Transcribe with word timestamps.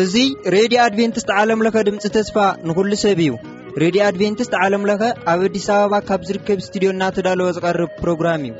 እዙ 0.00 0.24
ሬድዮ 0.54 0.78
ኣድቨንትስት 0.86 1.30
ዓለምለኸ 1.42 1.76
ድምፂ 1.88 2.02
ተስፋ 2.16 2.36
ንኹሉ 2.68 2.90
ሰብ 3.04 3.20
እዩ 3.24 3.30
ሬድዮ 3.82 4.00
ኣድቨንትስት 4.08 4.52
ዓለምለኸ 4.64 5.00
ኣብ 5.34 5.40
ኣዲስ 5.46 5.66
ኣበባ 5.76 5.94
ካብ 6.10 6.20
ዝርከብ 6.30 6.58
እስትድዮ 6.64 6.90
ና 7.00 7.08
ተዳልወ 7.18 7.48
ዝቐርብ 7.58 7.90
ፕሮግራም 8.02 8.44
እዩ 8.48 8.54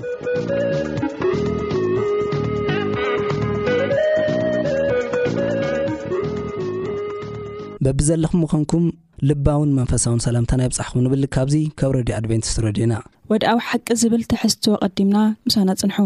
በቢ 7.84 7.98
ዘለኹም 8.08 8.40
ምኾንኩም 8.44 8.86
ልባውን 9.28 9.70
መንፈሳውን 9.76 10.22
ሰላምታናይብፃሕኹም 10.28 11.02
ንብል 11.04 11.24
ካብዙ 11.36 11.54
ካብ 11.78 11.90
ሬድዮ 11.98 12.14
ኣድቨንቲስት 12.22 12.58
ረድዩኢና 12.66 12.94
ወድኣብ 13.30 13.58
ሓቂ 13.68 13.86
ዝብል 14.00 14.22
ትሐዝቶዎ 14.30 14.74
ቐዲምና 14.82 15.16
ምሳና 15.46 15.70
ፅንሑ 15.80 15.96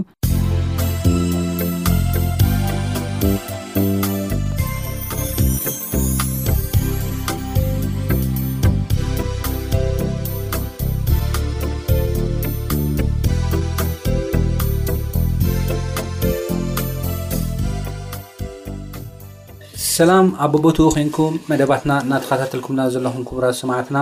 ሰላም 19.98 20.26
ኣቦቦትኡ 20.44 20.86
ኮይንኩም 20.94 21.34
መደባትና 21.50 21.90
እናተኸታተልኩምና 22.04 22.80
ዘለኹም 22.96 23.24
ክቡራት 23.30 23.56
ስማዕትና 23.62 23.96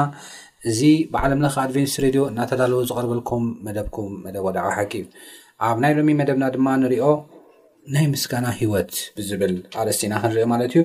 እዚ 0.69 0.81
ብዓለም 1.13 1.43
ለካ 1.45 1.55
ኣድቨንስ 1.67 1.93
ሬድዮ 2.05 2.23
እዳተዳለዎ 2.31 2.79
ዝቐርበልኩም 2.89 3.45
መደብኩም 3.67 4.09
መደብ 4.25 4.43
ወድዕዊ 4.47 4.71
ሓቂ 4.79 4.93
እ 5.05 5.07
ኣብ 5.69 5.77
ናይ 5.83 5.93
ሎሚ 5.99 6.11
መደብና 6.21 6.45
ድማ 6.55 6.67
ንሪኦ 6.83 7.07
ናይ 7.95 8.07
ምስጋና 8.15 8.47
ሂወት 8.59 8.91
ብዝብል 9.19 9.55
ኣርስቲ 9.83 10.03
ኢና 10.09 10.15
ክንርኢ 10.23 10.43
ማለት 10.53 10.69
እዩ 10.75 10.83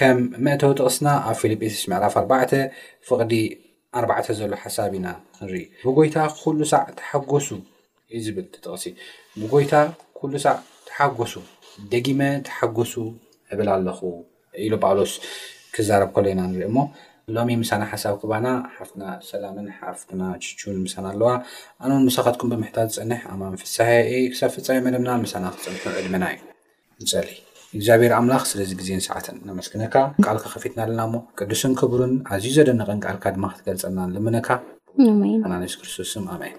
ከም 0.00 0.18
መእተዊ 0.48 0.70
ጥቕስና 0.80 1.06
ኣብ 1.30 1.36
ፊልጲንስ 1.42 1.80
መዕራፍ 1.92 2.14
ኣርባዕተ 2.22 2.52
ፍቕዲ 3.10 3.32
ኣርባዕተ 4.00 4.26
ዘሎ 4.40 4.52
ሓሳብ 4.64 4.92
ኢና 4.98 5.06
ክንርኢ 5.38 5.62
ብጎይታ 5.86 6.16
ኩሉ 6.42 6.58
ሳዕ 6.74 6.82
ተሓጎሱ 7.00 7.48
እዩ 8.14 8.20
ዝብል 8.28 8.46
ትጥቕሲ 8.56 8.86
ብጎይታ 9.40 9.72
ኩሉ 10.20 10.32
ሳዕ 10.44 10.56
ተሓጎሱ 10.90 11.34
ደጊመ 11.94 12.20
ተሓጎሱ 12.50 12.94
እብል 13.54 13.68
ኣለኹ 13.78 13.98
ኢሉ 14.66 14.72
ጳውሎስ 14.84 15.14
ክዛረብ 15.74 16.10
ከሎ 16.16 16.26
ኢና 16.34 16.40
ንሪኢእሞ 16.52 16.76
ሎሚ 17.36 17.50
ምሳና 17.60 17.82
ሓሳብ 17.90 18.14
ክባና 18.22 18.46
ሓፍና 18.74 19.02
ሰላምን 19.28 19.66
ሓፍትና 19.78 20.22
ቹውን 20.60 20.76
ምሳና 20.86 21.06
ኣለዋ 21.12 21.28
ኣነን 21.82 22.02
መሳኻትኩም 22.08 22.50
ብምሕታት 22.52 22.88
ዝፀንሕ 22.94 23.20
ኣማን 23.32 23.54
ፍሳ 23.62 23.76
ክብ 24.40 24.50
ፍ 24.56 24.68
መደና 24.86 25.08
ሳና 25.32 25.44
ክፅንሑ 25.54 25.84
ዕድመና 26.00 26.24
እዩ 27.00 27.08
ፀ 27.12 27.30
እግዚኣብሔር 27.76 28.12
ኣምላኽ 28.18 28.42
ስለዚ 28.50 28.72
ግዜን 28.80 29.00
ሰዓትን 29.06 29.38
መስክነካ 29.60 29.94
ቃልካ 30.24 30.44
ከፊትና 30.54 30.80
ኣለና 30.84 31.00
ሞ 31.12 31.22
ቅዱስን 31.40 31.72
ክቡርን 31.80 32.12
ኣዝዩ 32.34 32.52
ዘደነቐን 32.58 33.00
ቃልካ 33.06 33.24
ድማ 33.36 33.46
ክትገልፀና 33.54 33.98
ልመነካ 34.16 34.48
ናንስ 35.52 35.74
ክርስቶስ 35.80 36.12
ኣይን 36.36 36.56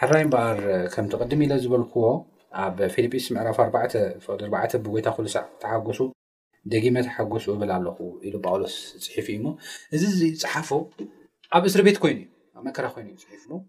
ሓራይ 0.00 0.24
በኣር 0.32 0.58
ከም 0.94 1.06
ተቀድም 1.12 1.42
ኢለ 1.46 1.52
ዝበልክዎ 1.64 2.04
ኣብ 2.64 2.78
ፊልጲንስ 2.96 3.28
ዕራፍኣቅ 3.44 3.92
ብጎታ 4.86 5.08
ዕሓሱ 5.62 6.00
ደጊመ 6.72 6.96
ተሓጎሱ 7.06 7.44
ብል 7.60 7.70
ኣለኹ 7.76 7.98
ኢሉ 8.26 8.34
ጳውሎስ 8.46 8.74
ፅሒፉ 9.02 9.26
እዩ 9.32 9.36
እሞ 9.40 9.46
እዚ 9.96 10.02
ዚ 10.20 10.22
ፅሓፎ 10.42 10.68
ኣብ 11.56 11.64
እስሪ 11.68 11.80
ቤት 11.88 11.98
ኮይኑ 12.04 12.18
ዩ 12.24 12.28
ኣብ 12.58 12.62
መከራ 12.68 12.86
ኮይኑዩ 12.94 13.16
ፅፍ 13.30 13.44
ሞ 13.50 13.60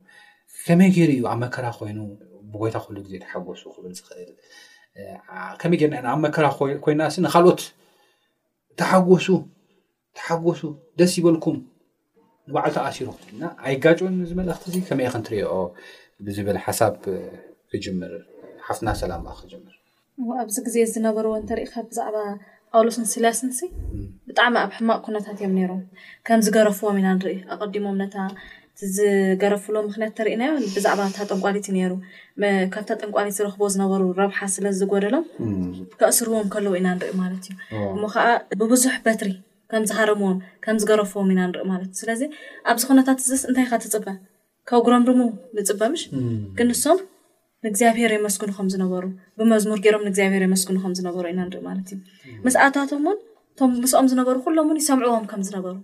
ከመይ 0.65 0.89
ገይር 0.95 1.09
እዩ 1.15 1.21
ኣብ 1.31 1.37
መከራ 1.43 1.65
ኮይኑ 1.79 1.99
ብጎይታ 2.53 2.77
ክህሉ 2.83 2.97
ግዜ 3.05 3.13
ተሓጎሱ 3.25 3.63
ክብል 3.75 3.91
ዝክእል 3.99 4.31
ከመይ 5.61 5.77
ገይርና 5.81 6.03
ኣብ 6.13 6.19
መከራ 6.27 6.45
ኮይና 6.85 7.01
ስ 7.15 7.25
ንካልኦት 7.25 7.61
ተሓጎሱ 8.81 9.27
ተሓጎሱ 10.17 10.61
ደስ 10.99 11.13
ይበልኩም 11.19 11.57
ንባዕሉተ 12.49 12.77
ኣሲሩ 12.87 13.07
ኣይ 13.65 13.73
ጋጮን 13.85 14.13
መልእክቲ 14.39 14.63
እዚ 14.69 14.75
ከመይእየ 14.89 15.11
ክንትሪኦ 15.13 15.51
ብዝበል 16.25 16.57
ሓሳብ 16.65 16.93
ክጅምር 17.71 18.13
ሓፍና 18.67 18.89
ሰላማ 19.01 19.25
ክጅምር 19.39 19.73
ኣብዚ 20.41 20.55
ግዜ 20.67 20.75
ዝነበርዎ 20.93 21.31
እንተሪኢካ 21.41 21.73
ብዛዕባ 21.89 22.17
ኣውሎስን 22.75 23.05
ስለያስንስ 23.13 23.59
ብጣዕሚ 24.29 24.55
ኣብ 24.63 24.71
ሕማቅ 24.77 24.99
ኩነታት 25.07 25.37
እዮም 25.41 25.53
ነሮም 25.57 25.81
ከምዝገረፍዎም 26.27 26.97
ኢና 27.01 27.07
ንርኢ 27.17 27.35
ኣቀዲሞም 27.53 27.95
ነታ 28.01 28.15
ዝገረፍሎ 28.95 29.75
ምክንያት 29.87 30.11
ተርኢናዮ 30.17 30.51
ብዛዕባ 30.73 30.99
እታ 31.11 31.19
ጠንቋሊቲ 31.31 31.67
ነሩ 31.77 31.93
ካብታ 32.73 32.89
ጠንቋሊት 33.01 33.37
ረኽቦ 33.45 33.63
ዝነበሩ 33.73 34.01
ረብሓ 34.21 34.39
ስለዝጎደሎም 34.55 35.25
ከእስርዎም 36.01 36.49
ከለዎ 36.55 36.73
ኢና 36.79 36.87
ንርኢ 36.97 37.13
ማለት 37.23 37.45
እዩ 37.51 37.83
እሞ 37.95 38.03
ከዓ 38.15 38.25
ብብዙሕ 38.61 38.95
በትሪ 39.05 39.31
ከምዝሓረምዎም 39.73 40.37
ከምዝገረፍዎም 40.65 41.31
ኢና 41.35 41.39
ንርኢ 41.51 41.65
ማለት 41.73 41.89
እዩ 41.93 41.99
ስለዚ 42.03 42.21
ኣብዚ 42.71 42.83
ኩነታት 42.91 43.21
ዚስ 43.29 43.43
እንታይ 43.49 43.67
ካትፅበ 43.71 44.07
ካብ 44.71 44.81
ጉረምድሙ 44.87 45.21
ንፅበምሽ 45.57 46.03
ክንሶም 46.57 46.99
ንእግኣብሄር 47.65 48.11
የመስግኑ 48.15 48.49
ከምዝነበሩ 48.57 49.03
ብመዝሙር 49.39 49.79
ገይሮም 49.85 50.03
ንግብሄር 50.07 50.43
የመስግ 50.45 50.67
ከምዝነበሩ 50.83 51.23
ኢና 51.31 51.39
ንርኢ 51.47 51.61
ማት 51.67 51.79
እዩ 51.93 51.99
መስኣታቶም 52.45 53.05
ውን 53.09 53.17
እቶም 53.53 53.71
ምስኦም 53.83 54.07
ዝነበሩ 54.11 54.35
ኩሎምን 54.45 54.79
ይሰምዕዎም 54.81 55.23
ከምዝነበሩ 55.31 55.75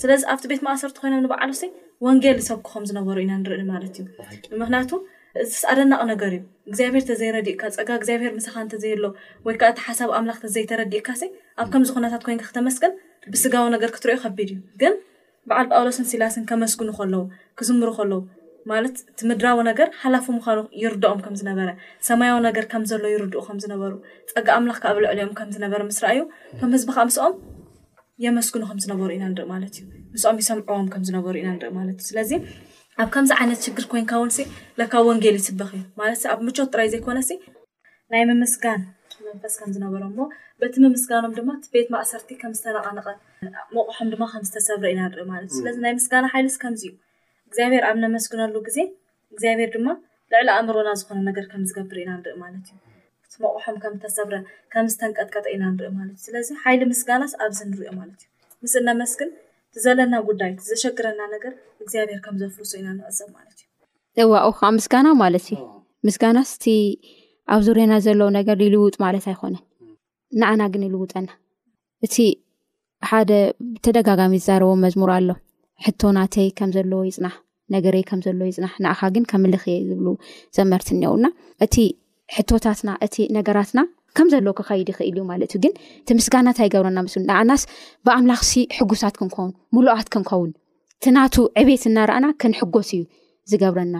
ስለዚ 0.00 0.22
ኣብቲ 0.32 0.44
ቤት 0.50 0.62
ማእሰርቲ 0.66 0.96
ኮይኖም 1.02 1.20
ንበዓሉሲ 1.26 1.62
ወንጌል 2.06 2.38
ሰብኩ 2.48 2.66
ከምዝነበሩ 2.74 3.16
ኢና 3.24 3.32
ንርኢ 3.42 3.60
ማለት 3.74 3.94
እዩ 4.00 4.06
ምክንያቱ 4.62 4.90
ስኣደናቕ 5.60 6.00
ነገር 6.12 6.32
እዩ 6.36 6.40
ግዚኣብሄር 6.72 7.04
ተዘይረዲእካ 7.10 7.62
ፀጋ 7.76 7.88
እግብሄር 8.00 8.32
ስኻ 8.46 8.54
እንተዘሎ 8.66 9.04
ወይከዓ 9.48 9.68
እቲ 9.74 9.78
ሓሳብ 9.86 10.10
ኣምላኽ 10.18 10.38
ተዘይተረዲእካ 10.44 11.08
ኣብ 11.60 11.68
ከምዚነታት 11.74 12.24
ኮይን 12.26 12.40
ክተመስግን 12.48 12.92
ብስጋዊ 13.34 13.66
ነገር 13.76 13.90
ክትርዩ 13.96 14.16
ከቢድ 14.24 14.50
እዩ 14.56 14.60
ግን 14.82 14.94
በዓል 15.48 15.66
በኣሎስን 15.70 16.06
ሲላስን 16.12 16.44
ከመስግኑ 16.50 16.90
ከለው 17.00 17.22
ክዝምሩ 17.58 17.88
ከለው 17.98 18.20
ማለት 18.72 18.96
እቲ 19.10 19.20
ምድራዊ 19.30 19.54
ነገር 19.70 19.88
ሃላፉ 20.02 20.26
ምኳኑ 20.36 20.58
ይርደኦም 20.82 21.20
ከምዝነበረ 21.24 21.68
ሰማያዊ 22.08 22.38
ነገር 22.48 22.64
ከምዘሎ 22.72 23.04
ይርድኡ 23.14 23.40
ከምዝነበሩ 23.48 23.92
ፀጋ 24.32 24.46
ኣምላኽ 24.58 24.78
ካብልዕልዮም 24.84 25.32
ከምዝነበረ 25.38 25.80
ምስ 25.90 25.98
ራኣ 26.04 26.12
እዩ 26.16 26.22
ከም 26.60 26.72
ህዝቢ 26.76 26.88
ካዓ 26.96 27.04
ምስኦም 27.08 27.34
የመስግኑ 28.24 28.62
ከምዝነበሩ 28.70 29.08
ኢናንርኢ 29.16 29.46
ማለት 29.54 29.74
እዩ 29.80 29.86
ምስኦም 30.14 30.38
ይሰምዕዎም 30.42 30.88
ከምዝነበሩ 30.94 31.34
ኢናንርኢ 31.42 31.70
ማት 31.78 31.88
እዩ 31.92 31.98
ስለዚ 32.10 32.30
ኣብ 33.02 33.08
ከምዚ 33.16 33.30
ዓይነት 33.40 33.60
ችግር 33.66 33.84
ኮይንካ 33.92 34.12
ውን 34.22 34.30
ካብ 34.94 35.04
ወንጌል 35.10 35.36
ይስበክ 35.40 35.72
እዩ 35.80 35.82
ማለት 36.00 36.22
ኣብ 36.32 36.40
ምቾት 36.46 36.70
ጥራይ 36.74 36.88
ዘይኮነ 36.94 37.18
ናይ 38.12 38.22
ምምስጋን 38.30 38.80
መንፈስ 39.28 39.54
ከምዝነበረሞ 39.60 40.16
በቲ 40.60 40.74
ምምስጋኖም 40.84 41.32
ድማ 41.36 41.50
ቤት 41.74 41.88
ማእሰርቲ 41.94 42.30
ከም 42.40 42.52
ዝተረቐነቀ 42.58 43.06
መቑሖም 43.74 44.08
ድማ 44.12 44.22
ከምዝተሰብረ 44.32 44.86
ኢና 44.94 45.00
ንርኢ 45.08 45.24
ማለት 45.32 45.48
እዩ 45.52 45.58
ስለዚ 45.60 45.76
ናይ 45.84 45.92
ምስጋና 45.98 46.26
ሓይልስ 46.32 46.56
ከምዚ 46.62 46.82
እዩ 46.90 46.92
እግዚኣብሄር 47.50 47.84
ኣብ 47.90 47.96
ነመስግነሉ 48.04 48.54
ግዜ 48.68 48.78
እግዚኣብሄር 49.34 49.70
ድማ 49.74 49.86
ልዕሊ 50.32 50.48
ኣእምሮና 50.56 50.88
ዝኮነ 50.98 51.18
ነገር 51.28 51.44
ከምዝገብር 51.52 51.96
ኢና 52.02 52.10
ንርኢ 52.18 52.34
ማለት 52.42 52.66
እዩ 52.70 52.78
እቲመቑሖም 53.26 53.76
ከም 53.84 53.94
ዝተሰብረ 53.98 54.34
ከምዝተንቀጥቀጠ 54.72 55.44
ኢና 55.54 55.62
ንርኢ 55.72 55.90
ማለት 55.98 56.14
እዩ 56.20 56.24
ስለዚ 56.26 56.48
ሓይሊ 56.64 56.82
ምስጋናስ 56.92 57.32
ኣብዚ 57.46 57.58
ንሪኦ 57.70 57.90
ማለት 58.00 58.20
እዩ 58.24 58.28
ምስ 58.64 58.74
እነመስግን 58.80 59.30
እዘለና 59.78 60.14
ጉዳይ 60.28 60.52
ዝሸግረና 60.68 61.20
ነገር 61.34 61.52
እግዚኣብሄር 61.82 62.20
ከም 62.26 62.36
ዘፍርሱ 62.42 62.72
ኢና 62.80 62.88
ንቀሰብ 62.98 63.28
ማለት 63.38 63.58
እዩ 64.20 64.28
እዋ 64.28 64.32
ኡ 64.52 64.54
ከዓ 64.60 64.70
ምስጋና 64.78 65.08
ማለት 65.24 65.46
እዩ 65.54 65.58
ምስጋናስ 66.08 66.52
ቲ 66.64 66.76
ኣብ 67.54 67.60
ዝርአና 67.66 67.92
ዘለዉ 68.06 68.30
ነገር 68.38 68.56
ይልውጥ 68.66 68.96
ማለት 69.06 69.24
ኣይኮነን 69.32 69.62
ንኣና 70.40 70.62
ግን 70.72 70.82
ይልውጠና 70.88 71.28
እቲ 72.08 72.16
ሓደ 73.10 73.30
ብተደጋጋሚ 73.74 74.32
ዝዛረቦ 74.42 74.72
መዝሙር 74.86 75.10
ኣሎ 75.18 75.28
ሕቶ 75.86 76.00
ናተይ 76.16 76.48
ከም 76.58 76.70
ዘለዎ 76.76 76.98
ይፅናሕ 77.10 77.34
ነገረይ 77.74 78.02
ከምዘለዎ 78.08 78.46
ይፅናሕ 78.50 78.72
ንኣካ 78.84 79.00
ግን 79.14 79.24
ከምልክ 79.30 79.62
ዝብሉ 79.88 80.06
ዘመርት 80.56 80.88
እኒአውና 80.94 81.26
እቲ 81.64 81.76
ሕቶታትና 82.36 82.90
እቲ 83.06 83.16
ነገራትና 83.36 83.80
ከምዘለዎ 84.18 84.52
ክከይድ 84.58 84.88
ይኽእል 84.92 85.16
እዩ 85.18 85.24
ማለት 85.30 85.50
እዩ 85.52 85.60
ግን 85.64 85.72
እቲ 86.02 86.08
ምስጋና 86.18 86.46
እንታይ 86.52 86.66
ይገብረና 86.68 86.98
ምስ 87.06 87.14
ንኣናስ 87.28 87.62
ብኣምላኽሲ 88.06 88.52
ሕጉሳት 88.78 89.14
ክንኸውን 89.20 89.52
ሙሉኣት 89.74 90.08
ክንከውን 90.14 90.50
ቲናቱ 91.04 91.34
ዕብት 91.60 91.84
እነርኣና 91.90 92.26
ክንሕጎስ 92.42 92.90
እዩ 92.96 93.02
ዝገብረና 93.52 93.96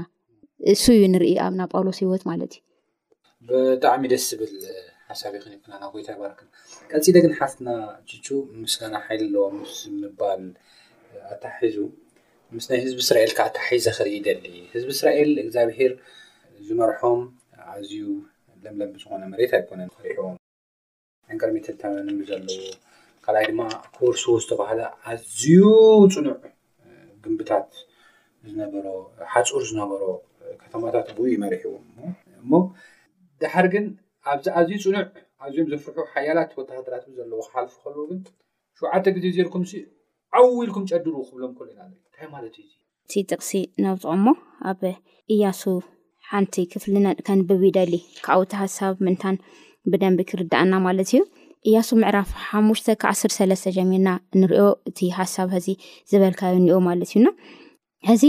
እሱ 0.73 0.85
ዩ 0.99 1.03
ንርኢ 1.13 1.33
ኣብና 1.47 1.61
ጳውሎስ 1.73 1.99
ሂወት 2.05 2.25
ማለት 2.31 2.53
እዩ 2.55 3.51
ብጣዕሚ 3.75 4.03
ደስ 4.13 4.25
ዝብል 4.33 4.53
ሓሳብ 5.11 5.33
ይክ 5.37 5.45
ክ 5.65 5.71
ጎይታ 5.95 6.09
ይባርክቀፂለ 6.17 7.17
ግን 7.25 7.33
ሓፍትና 7.41 7.69
ምስጋና 8.65 8.95
ሓይልኣለዎ 9.07 9.47
ምባል 10.03 10.45
ኣታሓሒዙ 11.35 11.77
ምስ 12.55 12.65
ናይ 12.71 12.79
ህዝቢ 12.85 12.99
እስራኤል 13.05 13.33
ካዓ 13.39 13.45
ኣታሓሒዘ 13.51 13.87
ክርኢ 13.97 14.11
ይደሊ 14.19 14.45
ህዝቢ 14.73 14.89
እስራኤል 14.97 15.31
እግዚኣብሄር 15.45 15.93
ዝመርሖም 16.69 17.21
ኣዝዩ 17.73 18.05
ለምለምቢ 18.65 18.95
ዝኮነ 19.03 19.23
መሬት 19.33 19.53
ኣይኮነን 19.59 19.91
ሪሕዎም 20.07 20.37
ንቀርሚትታ 21.35 21.83
ዘለዎ 22.31 22.59
ካልኣይ 23.25 23.45
ድማ 23.51 23.61
ክበርስዎ 23.95 24.35
ዝተባሃለ 24.43 24.81
ኣዝዩ 25.11 25.43
ፅኑዕ 26.15 26.37
ግንብታት 27.25 27.69
ዝነበሮ 28.51 28.87
ሓፁር 29.33 29.63
ዝነበሮ 29.71 30.03
ከተማታት 30.63 31.09
ብኡ 31.17 31.25
ይመሪሕዎም 31.35 31.85
እሞ 32.43 32.51
ድሓር 33.43 33.67
ግን 33.75 33.87
ኣብዚ 34.33 34.47
ኣዝዩ 34.61 34.79
ፅኑዕ 34.87 35.05
ኣዝዮም 35.45 35.69
ዘፍርሑ 35.73 35.99
ሓያላት 36.15 36.51
ወታደራት 36.61 37.05
ዘለዎ 37.19 37.41
ክሓልፉ 37.49 37.75
ከልዎግን 37.85 38.21
ሸውዓተ 38.79 39.05
ግዜ 39.17 39.27
ዘርኩም 39.37 39.63
እዩ 39.69 39.77
ዓውልኩም 40.39 40.85
ጨድሎእቲ 40.91 41.57
ጥቕሲ 43.31 43.51
ነብፅኦሞ 43.85 44.27
ኣብ 44.71 44.83
እያሱ 45.35 45.63
ሓንቲ 46.33 46.55
ክፍከንብብ 46.73 47.63
ደሊ 47.77 47.95
ካብቲ 48.27 48.53
ሃሳብ 48.63 48.95
ምን 49.07 49.37
ብደቢ 49.93 50.19
ክርዳኣና 50.31 50.73
ማለት 50.87 51.09
እዩ 51.15 51.21
እያሱ 51.69 51.89
ምዕራፍ 52.03 52.29
ሓሽ 52.49 52.81
1ተ 52.91 53.73
ጀሚርና 53.77 54.11
ንሪኦ 54.41 54.67
እቲ 54.91 54.99
ሃሳብ 55.19 55.51
ዚ 55.67 55.75
ዝበልካዩ 56.11 56.53
እኒኦ 56.61 56.77
ማለት 56.89 57.11
እዩና 57.13 57.27
እዚ 58.15 58.25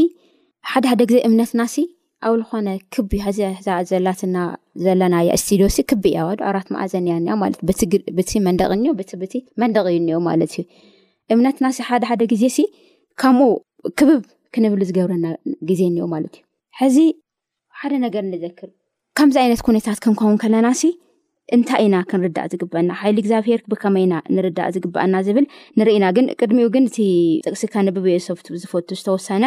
ሓደ 0.71 0.83
ሓደ 0.91 1.01
ግዜ 1.09 1.19
እምነትናሲ 1.27 1.75
ኣብል 2.27 2.41
ኮነ 2.49 2.67
ክቢዩ 2.93 3.21
ዚላና 4.79 5.15
ድዮ 5.45 5.67
ክቢ 5.91 6.03
እያዋዶራትኣዘኒያእኒ 6.13 7.27
መንደእ 8.49 8.69
መንደቕ 9.63 9.87
ዩ 9.95 9.99
እኒኦ 10.03 10.19
ማለት 10.29 10.53
እዩ 10.57 10.65
እምነትናሲ 11.33 11.77
ሓደ 11.89 12.03
ሓደ 12.09 12.21
ግዜ 12.31 12.43
ሲ 12.55 12.61
ከምኡ 13.21 13.47
ክብብ 13.99 14.23
ክንብል 14.53 14.81
ዝገብረና 14.89 15.25
ግዜ 15.69 15.81
እኒሄ 15.91 16.05
ማለት 16.13 16.33
ዩ 16.39 16.41
ሕዚ 16.79 16.97
ሓደ 17.79 17.93
ነገር 18.05 18.25
ዘክር 18.45 18.69
ከምዚ 19.17 19.35
ዓይነት 19.43 19.63
ታት 19.87 19.99
ክንከውን 20.05 20.37
ከለና 20.43 20.69
እንታይ 21.55 21.81
ኢና 21.85 21.95
ክንርዳእ 22.09 22.47
ዝግበአና 22.51 22.91
ሃይሊ 22.99 23.17
እግዚኣብሄር 23.21 23.61
ብከመይ 23.71 24.05
ና 24.11 24.17
ንርዳእ 24.35 24.69
ዝግበአና 24.75 25.15
ዝብል 25.27 25.45
ንርኢና 25.79 26.05
ግን 26.15 26.25
ቅድሚኡ 26.39 26.67
ግን 26.75 26.83
እቲ 26.89 26.97
ጥቅሲ 27.45 27.63
ከንብብዮሰብ 27.73 28.37
ዝፈቱ 28.61 28.87
ዝተወሰነ 28.99 29.45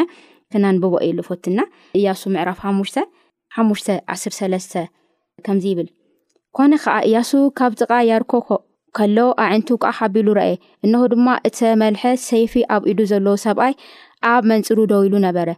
ክናንብቦ 0.55 0.93
ዩ 1.07 1.11
ዝፈትና 1.19 1.61
እያሱ 2.01 2.21
ምዕራፍ 2.35 2.59
ሓሙሓ1 2.65 3.87
ዚብል 5.67 5.89
ነከዓ 6.73 6.97
እያሱ 7.09 7.31
ካብ 7.61 7.73
ቃ 7.91 7.93
ያርከኮ 8.11 8.49
ከሎ 8.97 9.19
ኣዕንቱ 9.45 9.69
ከዓ 9.83 9.93
ካቢሉ 9.99 10.29
ረአ 10.39 10.51
እንሆ 10.85 11.01
ድማ 11.13 11.29
እተመልሐ 11.49 12.03
ሰይፊ 12.29 12.53
ኣብ 12.75 12.83
ኢዱ 12.91 13.01
ዘለዉ 13.13 13.37
ሰብኣይ 13.47 13.75
ኣብ 14.33 14.43
መንፅሩ 14.51 14.79
ደው 14.93 15.03
ኢሉ 15.07 15.15
ነበረ 15.27 15.49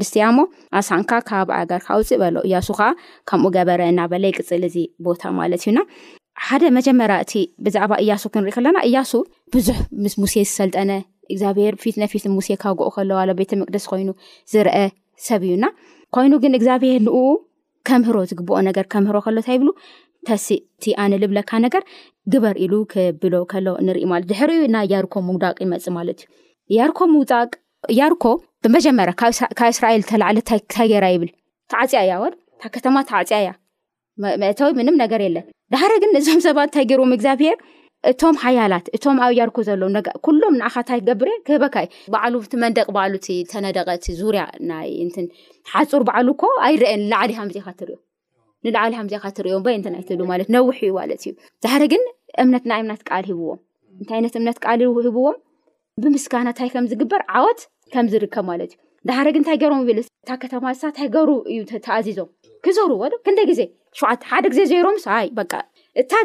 ዝጠ 10.03 11.61
ፊ 12.11 12.55
ካዋ 12.63 13.25
ቤቅደስ 13.41 13.87
ኮይኑ 13.91 14.11
ዝርአ 14.53 14.75
ሰብ 15.27 15.43
እዩና 15.49 15.65
ኮይኑ 16.17 16.33
ግን 16.43 16.53
እግዚኣብሄር 16.59 17.01
ንኡ 17.07 17.17
ከምህሮ 17.89 18.17
ዝግብኦ 18.31 18.57
ነገር 18.69 18.85
ከምህሮ 18.93 19.17
ከሎ 19.27 19.37
እንታይ 19.41 19.55
ይብሉ 19.59 19.69
ተሲእ 20.29 20.61
እቲ 20.79 20.85
ኣነልብለካ 21.03 21.51
ነገር 21.67 21.83
ግበር 22.33 22.57
ኢሉ 22.65 22.75
ክብሎ 22.93 23.35
ከሎ 23.53 23.67
ንርኢ 23.87 24.05
ማለት 24.13 24.27
ድሕሪዩ 24.33 24.63
ናይ 24.75 24.87
ያርኮ 24.95 25.15
ምውዳቅ 25.29 25.57
ይመፅ 25.65 25.85
ማለት 25.99 26.21
እዩ 26.71 26.77
ያርኮ 26.81 27.01
ምውጣቅ 27.15 27.51
ያርኮ 28.01 28.25
ብመጀመርያ 28.65 29.15
ካብ 29.61 29.69
እስራኤል 29.75 30.03
ዝተላዕለ 30.07 30.39
ታይ 30.51 30.61
ጌይራ 30.93 31.05
ይብል 31.15 31.31
ተዓፅያ 31.73 32.01
እያ 32.07 32.13
ወን 32.23 32.35
ካብ 32.63 32.71
ከተማ 32.77 32.97
ተዓፅያ 33.11 33.39
እያ 33.45 33.51
መእተዊ 34.43 34.71
ምንም 34.79 34.97
ነገር 35.03 35.21
የለን 35.27 35.47
ዳሃደ 35.73 35.93
ግን 36.03 36.17
እዞም 36.21 36.41
ሰባ 36.47 36.59
እንታይ 36.69 36.85
ገርም 36.91 37.13
እግዚኣብሄር 37.17 37.57
እቶም 38.11 38.37
ሓያላት 38.43 38.87
እቶም 38.97 39.17
ኣብ 39.25 39.33
ያርኩ 39.39 39.57
ዘሎም 39.69 39.95
ኩሎም 40.27 40.55
ንኣካታይ 40.61 41.01
ገብርእ 41.09 41.39
ክበካ 41.47 41.77
በዕሉ 42.15 42.35
መንደቅ 42.65 42.87
ዕሉ 43.07 43.15
ተነደቀ 43.53 43.89
ርያ 44.35 44.43
ሓፁር 45.73 46.03
ባዕሉ 46.09 46.29
ኮ 46.43 46.51
ኣይረአ 46.67 46.93
ላዕሊ 47.13 47.33
ሃዜካትሪዮም 47.41 48.03
ንላዕሊ 48.67 48.93
ዜካትሪዮይ 49.15 49.59
እ 49.73 49.75
ይትልት 49.81 50.09
እዩነውሕ 50.15 50.79
እዩ 50.87 50.93
ማለት 51.01 51.21
እዩ 51.27 51.33
ድሓደ 51.65 51.83
ግን 51.93 52.03
እምነት 52.43 52.65
ና 52.71 52.79
እምነት 52.83 53.03
ቃል 53.09 53.25
ሂብዎም 53.31 53.59
እንታይ 54.01 54.19
ይነት 54.21 54.35
እምነት 54.41 54.59
ል 54.79 54.81
ሂብዎም 55.09 55.37
ብምስጋና 56.03 56.49
ታይ 56.59 56.69
ከም 56.75 56.87
ዝግበር 56.93 57.23
ዓወት 57.39 57.61
ከምዝርከብ 57.95 58.45
ማለት 58.51 58.73
ዩ 58.75 58.79
ዳሓደግ 59.11 59.37
ንታይ 59.43 59.59
ገይሮምብልእ 59.63 60.09
ተማ 60.55 60.65
ንታይ 60.93 61.09
ሩ 61.29 61.33
እዩተኣዞምክዘርዎዶደ 61.57 63.55
ዜሓደ 63.59 64.47
ዜ 64.59 64.63
ዘይሮምስእ 64.73 65.31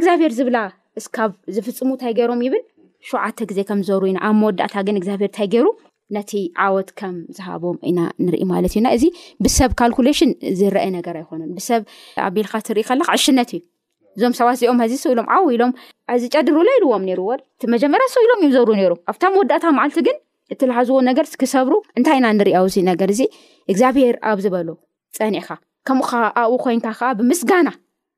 ግብሔር 0.08 0.34
ዝብላ 0.40 0.58
እስካብ 1.00 1.32
ዝፍፅሙ 1.56 1.90
እንታይ 1.96 2.14
ገይሮም 2.20 2.42
ይብል 2.46 2.64
ሸውዓተ 3.10 3.38
ግዜ 3.50 3.60
ከም 3.70 3.80
ዝዘሩ 3.86 4.04
ኢና 4.10 4.18
ኣብ 4.28 4.36
መወዳእታ 4.42 4.76
ግን 4.88 4.96
እግዚኣብሄር 5.00 5.28
እንታይ 5.30 5.48
ገይሩ 5.54 5.68
ነቲ 6.16 6.32
ዓወት 6.66 6.90
ከም 7.00 7.16
ዝሃቦም 7.38 7.78
ኢና 7.90 8.00
ንርኢ 8.26 8.42
ማለት 8.54 8.72
እዩና 8.76 8.88
እዚ 8.98 9.06
ብሰብ 9.44 9.72
ልሌሽን 10.02 10.32
ዝረአ 10.60 10.86
ነገር 10.98 11.16
ኣይኮነን 11.22 11.50
ብሰብ 11.58 11.82
ኣ 12.26 12.28
ቢልካ 12.36 12.54
ትርኢ 12.68 12.84
ከለካ 12.90 13.10
ዕሽነት 13.20 13.52
እዩ 13.58 13.62
እዞም 14.18 14.34
ሰባት 14.40 14.56
እዚኦምዚሰብ 14.60 15.12
ኢሎም 15.20 15.28
ብ 15.48 15.54
ኢሎምዚጨድሩልዎም 16.14 17.06
ዎ 17.30 17.32
እቲ 17.40 17.64
መጀመርያ 17.76 18.08
ሰው 18.16 18.22
ኢሎም 18.26 18.42
ዩ 18.46 18.50
ዘሩ 18.58 18.70
ሩ 18.92 18.96
ኣብታ 19.14 19.24
መወዳእታ 19.36 19.66
ዓልቲ 19.86 20.02
ግን 20.08 20.18
እላሃዝዎነገርብሩእንታይ 20.54 22.18
ኢና 22.20 22.28
ንሪያውገር 22.40 23.12
እግኣብሄር 23.72 24.16
ኣብዝበፀኒምኡኣብ 24.32 25.62
ኮይካዓብ 26.66 27.18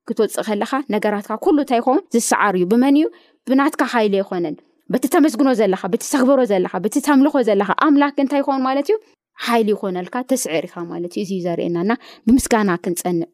ክትወፅእ 0.08 0.46
ከለካ 0.48 0.72
ነገራትካ 0.96 1.32
ኩሉ 1.46 1.58
እንታይ 1.64 1.80
ይኸውን 1.82 2.02
ዝስዓር 2.14 2.54
እዩ 2.58 2.64
ብመን 2.72 2.96
እዩ 3.00 3.06
ብናትካ 3.50 3.82
ካይሊ 3.94 4.14
ኣይኮነን 4.22 4.56
በቲ 4.94 5.04
ተመስግኖ 5.16 5.50
ዘለካ 5.60 5.84
በቲ 5.94 6.04
ተክበሮ 6.14 6.40
ዘለካ 6.52 6.74
በቲ 6.86 6.96
ተምልኮ 7.08 7.36
ዘለካ 7.50 7.70
ኣምላክ 7.86 8.16
እንታይ 8.24 8.40
ይኸውን 8.44 8.64
ማለት 8.68 8.88
እዩ 8.92 8.98
ሓይሊ 9.46 9.68
ይኮነልካ 9.76 10.16
ተስዕር 10.32 10.64
ኢካ 10.68 10.76
ማለት 10.94 11.14
እዩ 11.16 11.24
እዚ 11.26 11.32
ዘርኤየናና 11.46 11.92
ብምስጋና 12.28 12.70
ክንፀንዕ 12.84 13.26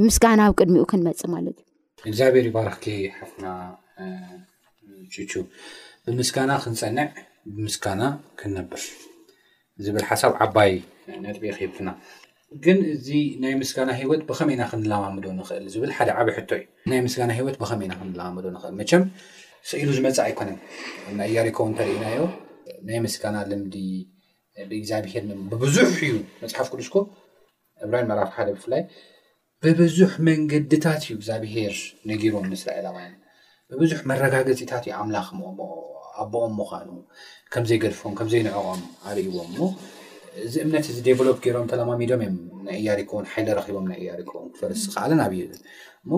ብምስጋናዊ 0.00 0.50
ቅድሚኡ 0.60 0.84
ክንመፅ 0.92 1.20
ማለት 1.34 1.56
እዩ 1.66 2.06
እግዚኣብሔር 2.10 2.46
ይባረኽኪ 2.50 2.86
ሓፍና 3.18 3.46
ቹ 5.32 5.44
ብምስጋና 6.06 6.50
ክንፀንዕ 6.64 7.08
ብምስጋና 7.56 8.02
ክንነብር 8.40 8.82
ዝብል 9.84 10.04
ሓሳብ 10.10 10.32
ዓባይ 10.44 10.72
ነጥብየ 11.24 11.50
ክይፍና 11.58 11.88
ግን 12.64 12.78
እዚ 12.94 13.08
ናይ 13.42 13.54
ምስጋና 13.60 13.90
ሂወት 14.00 14.22
ብከመይኢና 14.28 14.62
ክንለማምዶ 14.70 15.24
ንክእል 15.38 15.64
ዝብል 15.74 15.92
ሓደ 15.98 16.08
ዓብ 16.22 16.28
ሕቶ 16.36 16.50
እዩ 16.60 16.64
ናይ 16.90 17.00
ምስጋና 17.06 17.30
ሂወት 17.38 17.56
ብከመይኢና 17.62 17.94
ክንለማምዶ 18.00 18.44
ንክእል 18.56 18.74
መቸም 18.80 19.02
ኢሉ 19.80 19.90
ዝመፅእ 19.96 20.20
ኣይኮነን 20.24 20.58
እና 21.10 21.18
እያሪከም 21.30 21.66
እንተርኢናዮ 21.70 22.20
ናይ 22.88 22.98
ምስጋና 23.06 23.36
ልምዲ 23.50 23.76
ብእግዚኣብሄር 24.70 25.24
ብብዙሕ 25.52 25.86
እዩ 26.04 26.12
መፅሓፍ 26.42 26.68
ቅዱስኮ 26.72 26.96
ዕብራን 27.84 28.06
መራፍ 28.10 28.30
ሓደ 28.36 28.48
ብፍላይ 28.56 28.82
ብብዙሕ 29.64 30.12
መንገድታት 30.28 31.02
እዩ 31.06 31.12
እግዚኣ 31.18 31.38
ብሄር 31.44 31.74
ነገሮም 32.12 32.46
ንስራኤላዋን 32.52 33.12
ብብዙሕ 33.72 34.00
መረጋገፂታት 34.12 34.86
እዩ 34.90 34.94
ኣምላኽ 35.02 35.28
ኣቦኦም 36.22 36.52
ምኳኑ 36.60 36.88
ከምዘይገድፎም 37.52 38.12
ከምዘይንዕቆም 38.20 38.82
ኣርእዎም 39.08 39.46
እሞ 39.50 39.58
እዚ 40.44 40.54
እምነት 40.64 40.86
እዚ 40.92 40.98
ደቨሎፕ 41.08 41.36
ገይሮም 41.44 41.66
ተለማሚዶም 41.72 42.22
እዮም 42.26 42.34
ንእያሪክን 42.66 43.26
ሓይለ 43.32 43.48
ረኪቦም 43.58 43.84
ናእያሪክን 43.90 44.44
ክሰርስካ 44.54 44.94
ኣለናብዩል 45.04 45.50
እሞ 46.06 46.10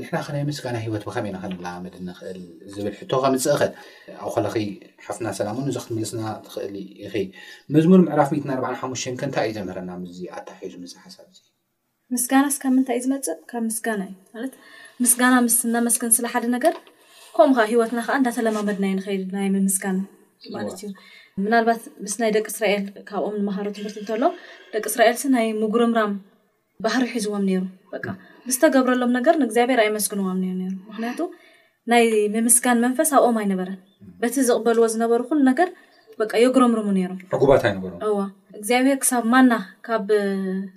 ንሕና 0.00 0.16
ከናይ 0.26 0.42
ምስጋና 0.48 0.76
ሂወት 0.84 1.02
ብከመ 1.08 1.26
ኢና 1.30 1.36
ክንላምድ 1.42 1.94
ንክእል 2.08 2.40
ዝብል 2.74 2.94
ሕቶ 2.98 3.12
ከምፅእኸል 3.22 3.72
ኣብ 4.24 4.28
ኸለኪ 4.34 4.54
ሓፍና 5.06 5.26
ሰላሙን 5.38 5.70
ዙክትምልስና 5.76 6.22
ትክእል 6.46 6.76
ኸይ 7.14 7.26
መዝሙር 7.76 8.00
ምዕራፍ 8.06 8.30
ምትኣርሓሙሽተ 8.36 9.14
ከንታይ 9.22 9.48
እዩ 9.50 9.56
ዘምህረና 9.58 9.90
ኣታሒ 10.38 10.62
ምእ 10.82 10.92
ሓሳብ 11.06 11.26
እዚ 11.34 11.40
ምስጋናስ 12.14 12.56
ካብ 12.64 12.72
ምንታይ 12.76 12.96
እዩ 13.00 13.04
ዝመፅእ 13.06 13.38
ካብ 13.52 13.62
ምስጋና 13.70 14.02
እዩ 14.42 14.48
ምስጋና 15.04 15.34
ምስ 15.46 15.58
እነመስግን 15.70 16.12
ስለሓደ 16.18 16.44
ነገር 16.56 16.76
ከምኡ 17.36 17.52
ከዓ 17.58 17.66
ሂወትና 17.72 18.00
ከዓ 18.06 18.16
እንዳተለማመድና 18.20 18.84
ዩ 18.92 18.94
ንክል 19.00 19.20
ናይ 19.36 19.46
ምስጋና 19.56 20.00
ማለት 20.54 20.78
እዩ 20.86 20.90
ምናልባት 21.44 21.82
ምስ 22.04 22.14
ናይ 22.20 22.30
ደቂ 22.36 22.46
እስራኤል 22.52 22.82
ካብኦም 23.08 23.36
ንምሃሮ 23.40 23.66
ትምህርቲ 23.76 23.96
እንተሎ 24.02 24.24
ደቂ 24.74 24.82
እስራኤል 24.92 25.16
ስ 25.22 25.30
ናይ 25.34 25.46
ምጉረምራም 25.60 26.12
ባህሪ 26.84 27.04
ሒዝዎም 27.14 27.44
ነይሩ 27.50 27.62
ብዝተገብረሎም 28.48 29.10
ነገር 29.18 29.34
ንእግዚኣብሔር 29.42 29.80
ኣይመስግንዎም 29.84 30.40
ምክንያቱ 30.90 31.20
ናይ 31.92 32.04
ምምስጋን 32.34 32.82
መንፈስ 32.84 33.10
ኣብኦም 33.18 33.38
ኣይነበረን 33.42 33.78
በቲ 34.22 34.34
ዝቕበልዎ 34.48 34.84
ዝነበሩ 34.94 35.20
ኩሉ 35.30 35.40
ነገር 35.50 35.68
የጉረምሮሙ 36.44 36.86
ነይሩም 36.96 37.18
ዕጉባታ 37.36 37.62
ኣይነበሩ 37.70 37.92
ዋ 38.16 38.20
እግዚኣብሔር 38.58 38.98
ክሳብ 39.04 39.24
ማና 39.34 39.52
ካብ 39.88 40.08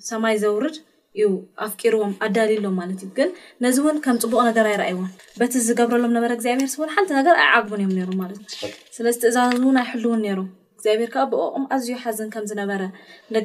ሰማይ 0.09 0.37
ዘውርድ 0.43 0.75
እዩ 1.17 1.25
ኣፍቂርዎም 1.65 2.11
ኣዳሊሎም 2.25 2.73
ማለት 2.81 2.99
እዩ 3.05 3.09
ግን 3.17 3.29
ነዚ 3.65 3.75
እውን 3.83 3.97
ከም 4.05 4.17
ፅቡቅ 4.23 4.39
ነገር 4.49 4.65
ኣይኣይዎን 4.71 5.09
በቲ 5.39 5.53
ዝገብረሎም 5.67 6.13
ነበረ 6.17 6.31
እግዚኣብሄርሰብን 6.37 6.91
ሓንቲ 6.95 7.11
ነር 7.27 7.35
ኣይዓግቡን 7.43 7.81
እዮም 7.85 8.11
ምት 8.21 8.53
ስለዚእዛዝ 8.97 9.53
ናይሕሉውን 9.77 10.21
ም 10.39 10.45
ግኣብሄርከዓ 10.83 11.23
ብቅም 11.33 11.63
ኣዝዩ 11.75 11.93
ሓዝን 12.03 12.29
ከምዝነበረ 12.33 12.81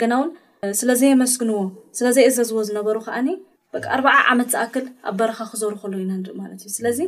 ደና 0.02 0.12
ውን 0.22 0.30
ስለዘመስግንዎ 0.80 1.60
ስለዘይ 1.98 2.24
እዘዝዎ 2.30 2.62
ዝነበሩ 2.70 2.96
ከዓ 3.06 3.16
ብቂ 3.74 3.84
ኣዓ 3.96 4.14
ዓመት 4.32 4.48
ዝኣክል 4.54 4.86
ኣብ 5.08 5.14
በረካ 5.20 5.38
ክዘብር 5.52 5.74
ከሎ 5.82 5.92
ዩንኢ 6.02 6.32
ማእዩ 6.38 6.64
ስለዚ 6.76 6.98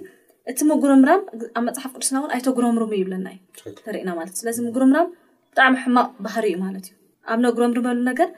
እቲ 0.50 0.59
ምጉርምራም 0.69 1.23
ኣብ 1.59 1.62
መፅሓፍ 1.69 1.90
ቅዱስና 1.97 2.16
ን 2.25 2.31
ኣይተጉረምርም 2.37 2.92
ይብለናዩንኢናትእለዚ 3.00 4.57
ምጉርምራም 4.66 5.09
ብጣዕሚ 5.52 5.75
ሕማቅ 5.85 6.07
ባህሪ 6.25 6.45
እዩማለት 6.52 6.87
እዩኣብነጉረምርመሉነገር 6.92 8.28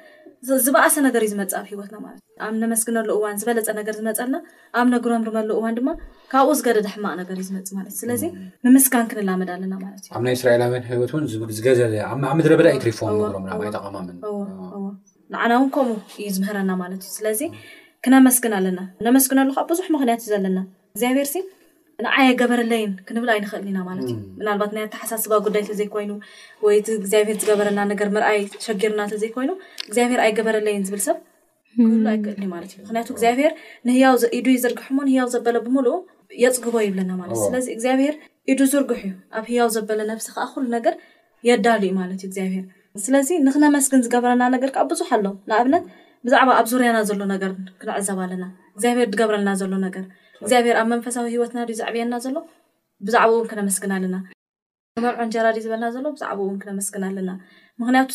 ዝበኣሰ 0.65 0.95
ነገር 1.07 1.23
እዩ 1.27 1.31
ዝመፅ 1.33 1.53
ኣብ 1.59 1.67
ሂወትና 1.71 1.97
ማት 2.05 2.17
እዩ 2.19 2.35
ኣብ 2.47 2.55
ነመስግንሉ 2.63 3.07
እዋን 3.17 3.37
ዝበለፀ 3.41 3.69
ነገር 3.79 3.95
ዝመፀልና 3.99 4.37
ኣብ 4.79 4.87
ነግረምርመሉ 4.95 5.49
እዋን 5.59 5.75
ድማ 5.79 5.91
ካብኡ 6.33 6.53
ዝገደደ 6.59 6.89
ሕማቅ 6.95 7.15
ነገር 7.21 7.35
እዩ 7.37 7.45
ዝመፅ 7.49 7.63
ት 7.69 7.87
እዩ 7.91 7.95
ስለዚ 8.03 8.23
ንምስጋን 8.67 9.07
ክንላመድ 9.13 9.51
ኣለና 9.55 9.75
ማት 9.85 10.05
እ 10.11 10.15
ኣብ 10.17 10.23
ናይ 10.27 10.35
እስራኤላያን 10.39 10.85
ሂወት 10.91 11.13
ን 11.25 11.29
ዝገብ 11.59 11.83
ምድረበዳ 12.41 12.69
ትሪፎይጠቀማም 12.85 14.07
ንዓና 15.35 15.51
እውን 15.61 15.71
ከምኡ 15.77 15.97
እዩ 16.23 16.29
ዝምህረና 16.37 16.71
ማለት 16.83 17.01
እዩ 17.07 17.13
ስለዚ 17.19 17.41
ክነመስግን 18.07 18.55
ኣለና 18.61 18.81
ነመስግን 19.09 19.45
ሉካ 19.51 19.59
ብዙሕ 19.73 19.87
ምክንያት 19.97 20.23
እ 20.27 20.31
ዘለና 20.33 20.59
እግዚኣብሔር 20.95 21.29
ንዓይ 22.05 22.23
ኣይገበረለይን 22.29 22.93
ክንብል 23.07 23.31
ኣይንኽእል 23.35 23.67
ኢና 23.71 23.79
ማለት 23.89 24.07
እዩ 24.13 24.17
ናባት 24.47 24.71
ናይ 24.77 24.83
ኣተሓሳስባዊ 24.87 25.39
ጉዳይ 25.47 25.63
ተዘይኮይኑ 25.69 26.13
ወይቲ 26.67 26.87
ግዚኣብሄር 27.05 27.37
ዝገበረልና 27.43 27.83
ነገር 27.93 28.09
ርኣይ 28.25 28.39
ሸጊርና 28.65 29.03
ተዘይኮይኑ 29.13 29.51
እግዚኣብሄር 29.89 30.21
ኣይገበረለይን 30.25 30.85
ዝብልሰብ 30.89 31.19
ይክልዩት 31.77 32.73
ዩምክንያቱ 32.87 33.11
ግብር 33.21 33.49
ንኢዱ 33.87 34.47
ይ 34.55 34.59
ዝርግሕ 34.65 34.91
ንህያው 35.09 35.29
ዘበለ 35.37 35.57
ብምሉ 35.67 35.89
የፅግቦ 36.43 36.75
ይብለና 36.87 37.11
ማለት 37.23 37.35
እዩ 37.39 37.45
ስለዚ 37.49 37.67
እግዚኣብሄር 37.77 38.15
ኢዱ 38.53 38.61
ዝርጉሕ 38.73 39.03
እዩ 39.09 39.15
ኣብ 39.39 39.45
ህያው 39.51 39.69
ዘበለ 39.77 40.01
ነሲ 40.11 40.27
ከዓ 40.37 40.45
ሉ 40.63 40.65
ነገር 40.77 40.95
የዳሉ 41.49 41.83
ዩ 41.91 41.93
ማለት 42.01 42.21
እዩ 42.23 42.29
ግዚብር 42.35 42.65
ስለዚ 43.05 43.29
ንክነመስግን 43.47 44.03
ዝገበረና 44.07 44.43
ነገርካ 44.55 44.77
ብዙሕ 44.93 45.09
ኣሎ 45.19 45.27
ንኣብነት 45.51 45.85
ብዛዕባ 46.27 46.51
ኣብ 46.61 46.67
ዙርያና 46.73 46.99
ዘሎ 47.11 47.21
ነገር 47.35 47.51
ክንዕዘባ 47.81 48.21
ኣለና 48.27 48.45
እግዚኣብሄር 48.75 49.09
ትገብረልና 49.15 49.51
ዘሎ 49.63 49.73
ነገር 49.87 50.05
እግዚብሄር 50.45 50.77
ኣብ 50.81 50.87
መንፈሳዊ 50.93 51.27
ሂወትና 51.35 51.59
ድዩ 51.69 51.75
ዝዕብየና 51.81 52.15
ዘሎ 52.25 52.37
ብዛዕባውን 53.07 53.47
ክነመስግን 53.51 53.93
ኣለና 53.97 54.17
ርንጀራ 55.21 55.47
ድዩ 55.57 55.63
ዝበለና 55.67 56.01
ሎ 56.05 56.09
ብዛዕው 56.17 56.51
ክነመስግ 56.63 56.95
ኣለናክንያቱ 57.09 58.13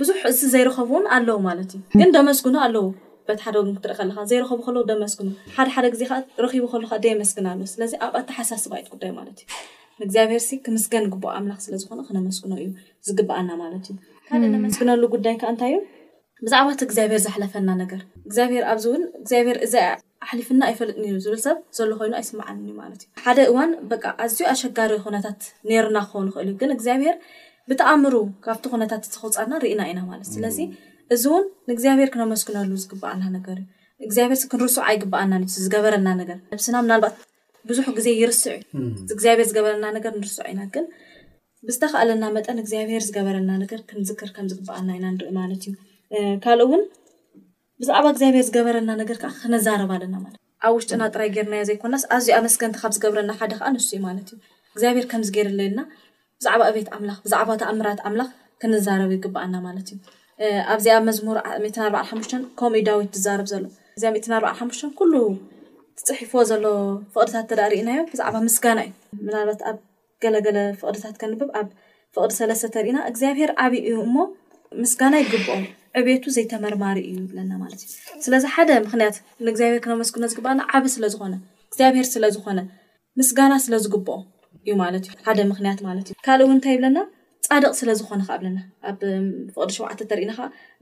ብዙሕ 0.00 0.16
እዚ 0.30 0.40
ዘይረኸቡ 0.54 0.88
ውን 0.96 1.04
ኣለው 1.16 1.36
ማለት 1.48 1.70
እዩ 1.76 1.82
ግን 2.00 2.08
ደመስግኑ 2.16 2.54
ኣለውበት 2.66 3.40
ሓደ 3.46 3.56
ክትርኢ 3.76 3.96
ከለካ 3.98 4.18
ዘይረኽቡ 4.30 4.58
መስግሓደሓደ 5.04 5.86
ግዜ 5.94 6.02
ቡ 6.12 6.80
ደስግ 7.20 7.38
ኣስለዚ 7.66 7.92
ኣብ 8.06 8.14
ኣተሓሳስባይት 8.22 8.88
ይማትዩንግኣብሄር 9.10 10.42
ክምስገን 10.66 11.06
ግ 11.12 11.28
ኣምላኽ 11.36 11.60
ስለዝኮ 11.66 11.92
ክነመስግኖ 12.08 12.52
እዩ 12.62 12.68
ዝግባኣና 13.08 13.50
ማለት 13.62 13.84
እዩ 13.92 13.96
ካ 14.30 14.42
ነመስግነሉ 14.56 15.02
ጉዳይ 15.16 15.36
ካዓ 15.42 15.50
እንታይ 15.56 15.74
እዩ 15.74 15.78
ብዛዕባቲ 16.46 16.80
ግኣብሄር 16.90 17.20
ዝሓለፈና 17.26 17.68
ሓሊፍና 20.30 20.60
ኣይፈልጥ 20.70 20.96
ን 21.04 21.18
ዝብል 21.24 21.38
ሰብ 21.46 21.56
ዘሎ 21.76 21.90
ኮይኑ 22.00 22.14
ኣይስምዓንዩ 22.20 22.68
ማለት 22.82 23.00
እዩ 23.08 23.22
ሓደ 23.24 23.38
እዋን 23.50 23.70
በ 23.90 23.98
ኣዝዩ 24.24 24.42
ኣሸጋሪ 24.52 24.92
ኩነታት 25.06 25.40
ነርና 25.70 25.96
ክኸውን 26.08 26.28
ክእል 26.34 26.46
እዩግን 26.50 26.70
እግዚኣብሄር 26.76 27.16
ብተኣምሩ 27.70 28.14
ካብቲ 28.46 28.64
ኩነታት 28.72 29.04
ተኽውፃና 29.14 29.50
ንርኢና 29.54 29.82
ኢና 29.90 30.00
ማለት 30.10 30.28
ስለዚ 30.34 30.58
እዚ 31.14 31.24
ውን 31.34 31.44
ንእግዚኣብሄር 31.68 32.08
ክነመስኩለሉ 32.14 32.70
ዝግበኣልና 32.82 33.24
ነገር 33.38 33.58
እዩ 33.62 33.68
እግዚኣብሄር 34.06 34.40
ክንርስዕ 34.52 34.82
ኣይግበኣና 34.90 35.34
ዝገበረና 35.64 36.08
ነገር 36.20 36.38
ስና 36.66 36.76
ናልባት 36.92 37.16
ብዙሕ 37.70 37.86
ግዜ 37.98 38.08
ይርስዕ 38.22 38.54
ዩ 38.58 38.86
እግዚብር 39.16 39.40
ዝገበረና 39.50 39.86
ነገር 39.96 40.12
ንርስዑ 40.20 40.42
ኢና 40.52 40.62
ግን 40.76 40.86
ብዝተካኣለና 41.68 42.24
መጠን 42.36 42.58
ግኣብር 42.66 43.02
ዝገበረና 43.08 43.50
ርክንዝክርከምዝግኣልና 43.80 44.90
ኢና 44.98 45.06
ንርኢማለትእዩካልውን 45.14 46.82
ብዛዕባ 47.82 48.04
እግዚኣብሄር 48.12 48.44
ዝገበረልና 48.48 48.90
ነገር 49.02 49.16
ከዓ 49.22 49.30
ክንዛረብ 49.42 49.90
ኣለና 49.94 50.16
ለት 50.24 50.36
ኣብ 50.66 50.72
ውሽጢና 50.76 51.02
ጥራይ 51.14 51.28
ገርናዮ 51.36 51.62
ዘይኮናስ 51.68 52.02
ኣዝዩ 52.16 52.30
መስገንቲ 52.46 52.76
ካብ 52.82 52.92
ዝገብረና 52.96 53.32
ሓደ 53.38 53.52
ከዓ 53.60 53.70
ንሱ 53.74 53.88
ዩ 53.96 54.00
ማለት 54.08 54.28
እዩ 54.34 54.38
እግዚብሄር 54.74 55.06
ከምዚ 55.12 55.30
ገይር 55.36 55.48
ሌልና 55.60 55.80
ብዛዕባ 56.40 56.62
እቤት 56.72 56.88
ኣምላኽ 56.96 57.18
ብዛዕባ 57.24 57.48
ተእምራት 57.62 58.00
ኣምላኽ 58.10 58.30
ክንዛረቡ 58.62 59.10
ይግባኣና 59.16 59.56
ማለት 59.66 59.88
እዩ 59.94 59.98
ኣብዚኣ 60.74 60.94
መዝሙር 61.08 61.36
4ሓሽ 61.88 62.30
ከምኡ 62.60 62.78
ዳዊት 62.90 63.10
ትዛረብ 63.16 63.48
ዘሎ 63.54 63.64
እዚኣ 64.20 64.32
4ሓሽ 64.42 64.80
ኩሉ 65.00 65.12
ትፅሒፍዎ 65.98 66.40
ዘሎ 66.50 66.64
ፍቅድታት 67.14 67.42
እተዳ 67.46 67.60
ርእናዮ 67.72 67.98
ብዛዕባ 68.12 68.36
ምስጋና 68.46 68.78
እዩ 68.86 69.28
ናባት 69.34 69.60
ኣብ 69.70 69.76
ገለገለ 70.22 70.58
ፍቅድታት 70.80 71.16
ከንብብ 71.20 71.50
ኣብ 71.60 71.68
ፍቅዲ 72.16 72.32
ሰለስተ 72.40 72.66
ተርኢና 72.76 72.98
እግዚኣብሄር 73.10 73.50
ዓብዪ 73.64 73.76
እዩ 73.90 73.98
ሞ 74.14 74.16
ምስጋና 74.82 75.14
ይግብኦ 75.22 75.54
ዕቤቱ 75.98 76.24
ዘይተመርማሪ 76.36 76.98
እዩ 77.08 77.18
ብለናእዩስለዚ 77.30 78.44
ሓደ 78.54 78.70
ምክንያት 78.86 79.16
ንግኣብር 79.46 79.76
ክነመስግኖ 79.84 80.24
ዝግኣና 80.32 80.60
ዓብ 80.76 80.84
ስለዝኮነ 80.94 81.34
እግኣብሄር 81.72 82.06
ስለዝኮነ 82.14 82.60
ምስጋና 83.20 83.52
ስለዝግብኦ 83.64 84.16
እዩማት 84.66 84.94
እዩሓደ 84.98 85.38
ምክንያት 85.52 85.78
ማት 85.86 86.08
እዩ 86.10 86.16
ካልውን 86.26 86.54
ንታይ 86.60 86.76
ብለና 86.80 86.98
ፃድቅ 87.48 87.70
ስለዝኮነዓ 87.80 88.28
ብለና 88.40 88.58
ኣብ 88.90 88.98
ፍቅዲ 89.54 89.70
ሸውዕተ 89.78 90.10
ርእና 90.18 90.32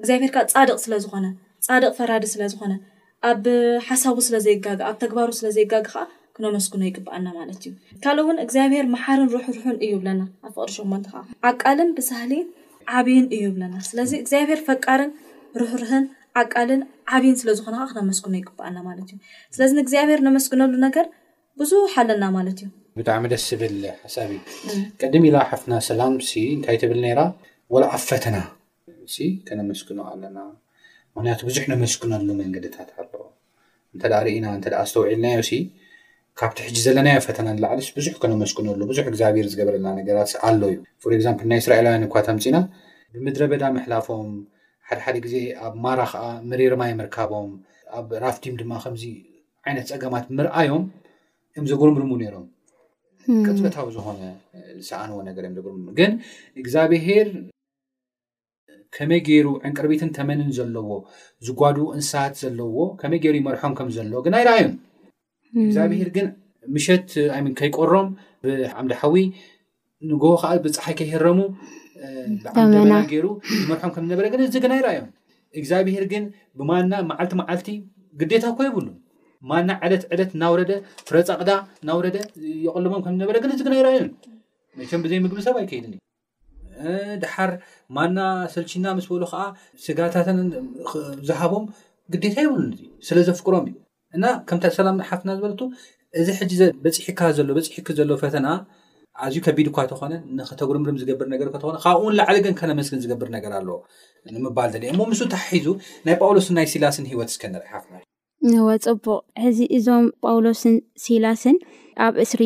ግዚኣብሄርዓ 0.03 0.45
ፃድቕ 0.55 0.77
ስለዝኮነ 0.85 1.27
ፃድቅ 1.69 1.91
ፈራዲ 1.99 2.25
ስለዝኮነ 2.35 2.73
ኣብ 3.31 3.45
ሓሳቡ 3.89 4.17
ስለዘይ 4.29 4.57
ኣብ 4.89 4.97
ተግባሩ 5.05 5.31
ስለዘይጋግ 5.41 5.87
ከዓ 5.93 6.03
ክነመስግኖ 6.37 6.83
ይግበኣና 6.89 7.27
ማለት 7.41 7.59
እዩ 7.67 7.73
ካል 8.05 8.19
ውን 8.29 8.39
እግዚኣብሄር 8.45 8.87
መሓርን 8.95 9.29
ርሑርሑን 9.35 9.79
እዩ 9.87 9.93
ብለና 10.03 10.23
ኣብ 10.47 10.53
ፍቅዲ 10.59 10.73
ሽሞንት 10.79 11.07
ከ 11.15 11.25
ዓቃልን 11.51 11.91
ብሳሊ 11.99 12.31
ዓብይን 12.99 13.27
እዩ 13.35 13.43
ይብለና 13.49 13.75
ስለዚ 13.89 14.11
እግዚኣብሄር 14.23 14.61
ፈቃርን 14.69 15.11
ርሕርህን 15.61 16.05
ዓቃልን 16.41 16.83
ዓብይን 17.17 17.37
ስለዝኮነ 17.41 17.75
ከ 17.81 17.85
ክነመስግኖ 17.91 18.35
ይቅባኣና 18.41 18.77
ማለት 18.89 19.09
እዩ 19.15 19.19
ስለዚ 19.55 19.71
ንእግዚኣብሄር 19.79 20.21
ነመስግነሉ 20.29 20.73
ነገር 20.87 21.07
ብዙሕ 21.61 21.93
ኣለና 22.03 22.25
ማለት 22.37 22.59
እዩ 22.65 22.69
ብጣዕሚ 23.01 23.25
ደስ 23.33 23.45
ዝብል 23.51 23.77
ሓሳቢእዩ 24.03 24.41
ቀድም 25.03 25.25
ኢለሓፍና 25.29 25.75
ሰላም 25.89 26.15
ሲ 26.31 26.43
እንታይ 26.57 26.79
ትብል 26.85 27.05
ራ 27.19 27.23
ወላ 27.75 27.85
ኣፈተና 27.99 28.39
ከነመስግኖ 29.49 29.99
ኣለና 30.13 30.39
ምክንያቱ 31.17 31.41
ብዙሕ 31.49 31.65
ነመስግነሉ 31.75 32.29
መንገድታት 32.43 32.91
ኣለ 33.01 33.11
እንተ 33.95 34.05
ርኢና 34.27 34.47
እንተ 34.59 34.67
ዝተውዒልናዮ 34.91 35.41
ካብቲ 36.41 36.59
ሕጂ 36.67 36.77
ዘለናዮ 36.85 37.17
ፈተና 37.27 37.49
ንላዕልስ 37.57 37.89
ብዙሕ 37.97 38.13
ከነመስቁኑሉ 38.21 38.81
ብዙሕ 38.91 39.05
እግዚኣብሄር 39.11 39.47
ዝገበረልና 39.53 39.89
ነገራት 39.99 40.31
ኣለ 40.49 40.61
እዩ 40.71 40.77
ፎር 41.03 41.11
ኤግዛምፕል 41.17 41.47
ናይ 41.51 41.59
እስራኤላውያን 41.63 42.05
እኳ 42.07 42.15
ተምፂና 42.29 42.57
ብምድረ 43.15 43.43
በዳ 43.53 43.65
ምሕላፎም 43.77 44.29
ሓደሓደ 44.91 45.17
ግዜ 45.27 45.35
ኣብ 45.67 45.75
ማራ 45.85 46.01
ከዓ 46.13 46.23
መሬርማይ 46.51 46.93
ምርካቦም 47.01 47.51
ኣብ 47.99 48.09
ራፍቲም 48.25 48.55
ድማ 48.61 48.73
ከምዚ 48.85 49.05
ዓይነት 49.69 49.87
ፀገማት 49.95 50.25
ምርኣዮም 50.39 50.85
ዮም 51.59 51.67
ዘጉርምርሙ 51.73 52.11
ነይሮም 52.23 52.47
ቅፅበታዊ 53.47 53.89
ዝኮነ 53.97 54.23
ዝሰኣንዎ 54.81 55.19
ነገር 55.29 55.45
እዮ 55.51 55.59
ዘ 55.67 55.91
ግን 55.99 56.15
እግዚኣብሄር 56.63 57.29
ከመይ 58.97 59.21
ገይሩ 59.29 59.47
ዕንቅርቢትን 59.69 60.11
ተመንን 60.17 60.49
ዘለዎ 60.57 60.89
ዝጓዱኡ 61.49 61.85
እንስስት 61.99 62.35
ዘለዎ 62.45 62.75
ከመይ 63.03 63.21
ገይሩ 63.27 63.37
ይመርሖም 63.43 63.77
ከም 63.81 63.91
ዘሎዎ 63.99 64.19
ግን 64.27 64.35
ኣይረኣዩን 64.39 64.73
እግዚኣብሄር 65.65 66.09
ግን 66.17 66.27
ምሸት 66.75 67.09
ከይቆሮም 67.59 68.09
ብዓምድሓዊ 68.45 69.15
ንጎቦ 70.11 70.33
ከዓ 70.43 70.53
ብፀሓይ 70.65 70.95
ከይህረሙ 71.01 71.41
ብዓናና 72.45 72.93
ገይሩ 73.11 73.27
ዝመርሖም 73.61 73.91
ከምዝነበረ 73.95 74.27
ግን 74.33 74.41
እዚ 74.47 74.55
ግና 74.65 74.73
ይረኣዮም 74.79 75.07
እግዚኣብሄር 75.61 76.05
ግን 76.13 76.25
ብማንና 76.59 76.95
ማዓልቲ 77.11 77.35
መዓልቲ 77.41 77.69
ግዴታ 78.21 78.45
እኮ 78.53 78.59
ይብሉን 78.69 78.97
ማና 79.51 79.71
ዓለት 79.85 80.03
ዕለት 80.15 80.31
እናውረደ 80.37 80.73
ፍረፃቅዳ 81.09 81.51
እናወረደ 81.83 82.17
የቀለቦም 82.65 83.03
ከምዝነበረ 83.05 83.37
ግን 83.45 83.53
እዚ 83.55 83.61
ግና 83.69 83.75
ይርኣዩ 83.81 83.99
መቸም 84.81 85.01
ብዘይ 85.05 85.21
ምግቢ 85.25 85.41
ሰብኣይ 85.47 85.67
ከይድን 85.71 85.95
ድሓር 87.23 87.51
ማና 87.97 88.19
ሰልቺና 88.53 88.87
ምስ 88.99 89.07
በሉ 89.15 89.25
ከዓ 89.33 89.43
ስጋታትን 89.85 90.39
ዝሃቦም 91.29 91.65
ግዴታ 92.13 92.37
የብሉን 92.45 92.71
ስለ 93.09 93.19
ዘፍቅሮም 93.29 93.67
እዩ 93.71 93.75
እና 94.17 94.25
ከምታይ 94.49 94.73
ሰላም 94.79 94.97
ሓፍና 95.09 95.31
ዝበለቱ 95.39 95.61
እዚ 96.21 96.29
ሕዚበፅሒካ 96.41 97.21
በፅሕ 97.57 97.91
ዘለ 97.99 98.11
ፈተና 98.23 98.49
ኣዝዩ 99.25 99.41
ከቢድ 99.47 99.67
እኳ 99.71 99.79
ተኮነን 99.91 100.21
ንክተጉርምርም 100.37 100.99
ዝገብር 101.01 101.27
ነገር 101.33 101.49
ተኾነ 101.63 101.77
ካብኡ 101.85 102.03
ውን 102.09 102.15
ላዓለገን 102.19 102.55
ከነመስግን 102.61 103.01
ዝገብር 103.05 103.29
ነገር 103.37 103.51
ኣለዎ 103.59 103.77
ንምባል 104.35 104.71
ዘለ 104.75 104.85
ሞ 104.99 105.07
ምስ 105.11 105.21
ተሓሒዙ 105.35 105.67
ናይ 106.07 106.15
ጳውሎስን 106.21 106.55
ናይ 106.59 106.67
ሲላስን 106.73 107.07
ሂወት 107.13 107.31
ስከ 107.35 107.43
ንርኢ 107.55 107.69
ሓፍና 107.73 107.97
ፅቡቅ 108.87 109.19
ሕዚ 109.45 109.59
እዞም 109.79 110.07
ጳውሎስን 110.27 110.77
ሲላስን 111.05 111.59
ኣብ 112.07 112.15
እስሪ 112.25 112.43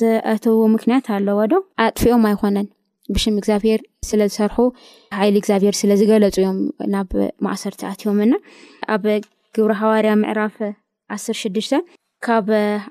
ዘኣተውዎ 0.00 0.62
ምክንያት 0.76 1.06
ኣለዎ 1.16 1.38
ዶ 1.52 1.62
ኣጥፍኦም 1.86 2.26
ኣይኮነን 2.30 2.68
ብሽም 3.14 3.38
እግዚኣብሄር 3.40 3.80
ስለዝሰርሑ 4.08 4.58
ሃይሊ 5.20 5.34
እግዚኣብሄር 5.42 5.74
ስለዝገለፁ 5.80 6.36
እዮም 6.42 6.58
ናብ 6.96 7.12
ማእሰርቲ 7.46 7.82
ኣትዮም 7.92 8.20
ና 8.32 8.36
ኣብ 8.96 9.04
ግብሪ 9.58 9.72
ሃዋርያ 9.80 10.12
ምዕራፍ 10.22 10.56
1ስር 11.16 11.36
6ዱሽተ 11.44 11.74
ካብ 12.26 12.46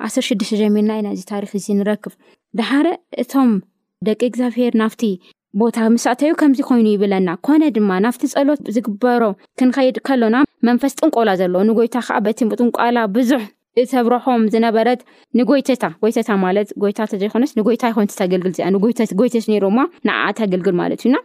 1ስ6ድሽተ 0.08 0.52
ጀሚልና 0.62 0.92
ኢና 1.00 1.08
እዚ 1.16 1.22
ታሪክ 1.32 1.52
እዚ 1.60 1.66
ንረክብ 1.80 2.14
ድሓረ 2.60 2.86
እቶም 3.24 3.52
ደቂ 4.08 4.22
እግዚኣብሄር 4.30 4.74
ናብቲ 4.82 5.02
ቦታ 5.62 5.78
ምሳእተዩ 5.94 6.32
ከምዚ 6.40 6.60
ኮይኑ 6.70 6.88
ይብለና 6.96 7.30
ኮነ 7.46 7.62
ድማ 7.76 7.92
ናብቲ 8.06 8.24
ፀሎት 8.34 8.60
ዝግበሮ 8.76 9.24
ክንከይድ 9.60 9.96
ከሎና 10.08 10.36
መንፈስ 10.68 10.94
ጥንቆላ 11.00 11.30
ዘሎ 11.42 11.56
ንጎይታ 11.70 11.96
ከዓ 12.08 12.18
በቲ 12.28 12.40
ምጥንቋላ 12.52 12.98
ብዙሕ 13.16 13.44
ተብርሖም 13.92 14.42
ዝነበረት 14.54 15.02
ንጎይተታ 15.40 15.84
ጎይተታ 16.04 16.30
ማለት 16.46 16.70
ጎይታ 16.84 17.00
ዘይኮነስ 17.22 17.52
ንጎይታ 17.60 17.84
ይኮንቲ 17.92 18.14
ተገልግል 18.22 18.52
እዚኣንጎይተት 18.54 19.46
ኔሮማ 19.54 19.80
ንዓኣ 20.08 20.26
ተገልግል 20.40 20.76
ማለት 20.82 21.00
እዩና 21.04 21.18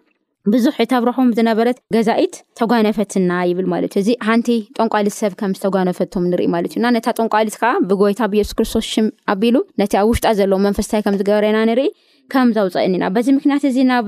ብዙሕ 0.53 0.75
እቲ 0.83 0.93
ብረሖም 1.03 1.29
ዝነበረት 1.37 1.77
ገዛኢት 1.95 2.35
ተጓነፈትና 2.61 3.31
ይብል 3.51 3.67
ማለት 3.73 3.93
እዩ 3.95 4.01
እዚ 4.03 4.09
ሓንቲ 4.27 4.49
ጠንቋልት 4.79 5.15
ሰብ 5.21 5.33
ከም 5.41 5.53
ዝተጓነፈቶም 5.59 6.25
ንርኢ 6.31 6.49
ማለት 6.55 6.73
ዩ 6.77 6.81
ና 6.85 6.91
ነታ 6.97 7.07
ጠንቋሊት 7.21 7.57
ከዓ 7.63 7.71
ብጎይታ 7.91 8.21
ብየሱስ 8.33 8.55
ክርስቶስ 8.59 8.85
ሽም 8.95 9.07
ኣቢሉ 9.35 9.57
ነቲ 9.83 9.93
ኣብ 10.01 10.09
ውሽጣ 10.11 10.27
ዘለዎም 10.41 10.63
መንፈስታይ 10.69 11.03
ከም 11.07 11.17
ዝገበረና 11.21 11.61
ንርኢ 11.71 11.89
ከም 12.35 12.49
ዘውፀአኒኢና 12.57 13.07
በዚ 13.15 13.27
ምክንያት 13.39 13.65
እዚ 13.71 13.79
ናብ 13.93 14.07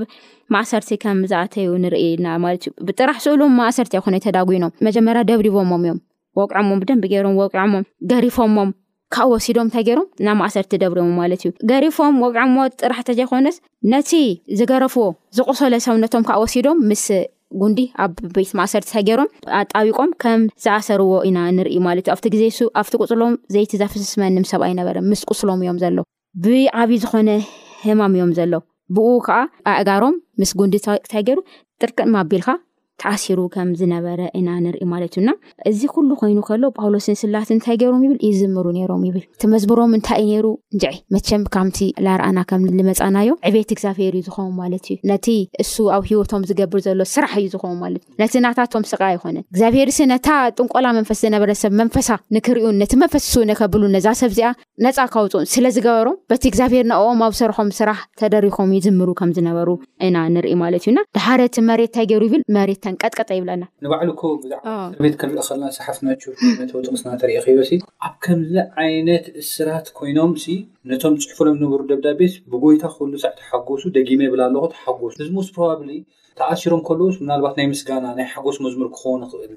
ማእሰርቲ 0.55 0.91
ከም 1.05 1.17
ዝኣተዩ 1.31 1.69
ንርኢና 1.85 2.27
ማለት 2.43 2.63
እዩ 2.67 2.73
ብጥራሕ 2.89 3.17
ስእሉም 3.25 3.55
ማእሰርቲ 3.61 3.95
ይኮነ 3.99 4.15
ተዳጉኖም 4.27 4.73
መጀመርያ 4.89 5.23
ደብሪቦም 5.31 5.71
እዮም 5.79 5.99
ብ 6.81 6.83
ገምገሪፎም 7.33 8.53
ካብ 9.15 9.27
ወሲዶም 9.33 9.65
እንታይ 9.67 9.83
ገይሮም 9.87 10.07
ና 10.25 10.33
ማእሰርቲ 10.39 10.71
ደብርዮም 10.81 11.11
ማለት 11.19 11.41
እዩ 11.43 11.49
ገሪፎም 11.69 12.15
ወብዐሞት 12.23 12.73
ጥራሕተ 12.83 13.09
ዘይኮነስ 13.19 13.57
ነቲ 13.93 14.09
ዝገረፍዎ 14.59 15.05
ዝቆሰለ 15.37 15.73
ሰብነቶም 15.85 16.23
ካዓ 16.29 16.37
ወሲዶም 16.43 16.79
ምስ 16.89 17.05
ጉንዲ 17.61 17.79
ኣብ 18.05 18.13
ቤት 18.35 18.49
ማእሰርቲ 18.59 18.87
እንታይ 18.89 19.03
ገይሮም 19.09 19.29
ኣጣዊቆም 19.59 20.09
ከም 20.23 20.41
ዝኣሰርዎ 20.63 21.11
ኢና 21.29 21.37
ንርኢ 21.59 21.75
ማለት 21.87 22.05
እዩ 22.09 22.13
ኣብቲ 22.15 22.25
ግዜ 22.35 22.43
ኣብቲ 22.81 22.93
ቁፅሎም 23.03 23.35
ዘይትዘፈስስመንም 23.55 24.47
ሰብ 24.51 24.63
ኣይነበረ 24.67 24.97
ምስ 25.09 25.21
ቁፅሎም 25.33 25.61
እዮም 25.65 25.79
ዘሎ 25.83 25.97
ብዓብዪ 26.45 26.97
ዝኾነ 27.03 27.29
ህማም 27.85 28.15
እዮም 28.17 28.33
ዘሎ 28.39 28.53
ብኡ 28.97 29.07
ከዓ 29.27 29.37
ኣእጋሮም 29.73 30.17
ምስ 30.41 30.51
ጉንዲ 30.61 30.75
እንታይ 30.97 31.23
ገይሩ 31.29 31.39
ጥርቂጥማ 31.81 32.15
ኣቢልካ 32.25 32.49
ተኣሲሩ 33.01 33.39
ከም 33.53 33.69
ዝነበረ 33.79 34.19
ኢና 34.37 34.49
ንርኢ 34.65 34.83
ማለት 34.93 35.13
እዩና 35.17 35.29
እዚ 35.69 35.81
ኩሉ 35.95 36.09
ኮይኑ 36.21 36.37
ከሎ 36.47 36.63
ጳውሎስ 36.77 37.05
ንስላ 37.11 37.35
እንታይ 37.55 37.75
ገሮም 37.81 38.01
ይብል 38.05 38.19
ይዝምሩ 38.27 38.65
ሮም 38.91 39.01
ይብል 39.09 39.23
ተመዝሮም 39.41 39.91
እታይይ 39.97 40.31
ሩ 40.45 40.49
ኣና 42.27 42.39
ምመፃናዮ 42.67 43.29
ት 43.69 43.71
ግዚብሔርዝኮ 43.79 44.37
ለብቶብርራዝቶይ 44.61 46.55
ግብሔጥንቆላ 50.63 50.87
መፈስ 50.97 51.21
ዝብፈሳፈብሔሰርራይ 51.61 52.51
ቀጥቀጠ 63.03 63.29
ይብለና 63.37 63.63
ንባዕሉኮ 63.85 64.21
ብዛዕባ 64.43 64.65
እስር 64.91 65.01
ቤት 65.05 65.15
ክንርኢ 65.21 65.37
ከልና 65.47 65.69
ሰሓፍና 65.77 66.07
ነተውጥቅስና 66.59 67.11
ተሪኢ 67.21 67.39
ከበ 67.45 67.61
ኣብ 68.07 68.13
ከምዚ 68.25 68.55
ዓይነት 68.83 69.25
እስራት 69.43 69.87
ኮይኖም 69.99 70.33
ነቶም 70.91 71.15
ፅሑፈሎም 71.25 71.57
ዝንብሩ 71.61 71.81
ደብዳቤስ 71.91 72.35
ብጎይታ 72.53 72.83
ክእሉ 72.95 73.13
ሳዕቲ 73.23 73.39
ሓጎሱ 73.49 73.83
ደጊመ 73.97 74.19
ይብል 74.27 74.43
ኣለኩ 74.47 74.63
ተሓጎሱ 74.75 75.15
ህዚሙስ 75.23 75.49
ሮባብ 75.57 75.81
ተኣሲሮ 76.39 76.73
ከልስ 76.87 77.15
ናልባት 77.31 77.53
ናይ 77.59 77.65
ምስጋና 77.73 78.05
ናይ 78.19 78.25
ሓጎስ 78.33 78.57
መዝሙር 78.65 78.87
ክኮውኑ 78.95 79.21
ይክእል 79.43 79.53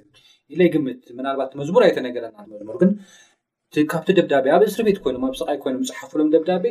ኢለይ 0.53 0.69
ግምት 0.75 1.03
ምናልባት 1.19 1.51
መዝሙር 1.63 1.83
ኣይተነገረና 1.89 2.37
መሙር 2.53 2.77
ግን 2.83 2.93
ካብቲ 3.91 4.09
ደብዳቤ 4.19 4.47
ኣብ 4.57 4.63
እስር 4.69 4.83
ቤት 4.87 4.97
ኮይኖም 5.03 5.25
ኣብ 5.27 5.35
ስቃይ 5.41 5.59
ኮይኖም 5.65 5.83
ፅሓፍሎም 5.91 6.31
ደብዳቤ 6.37 6.65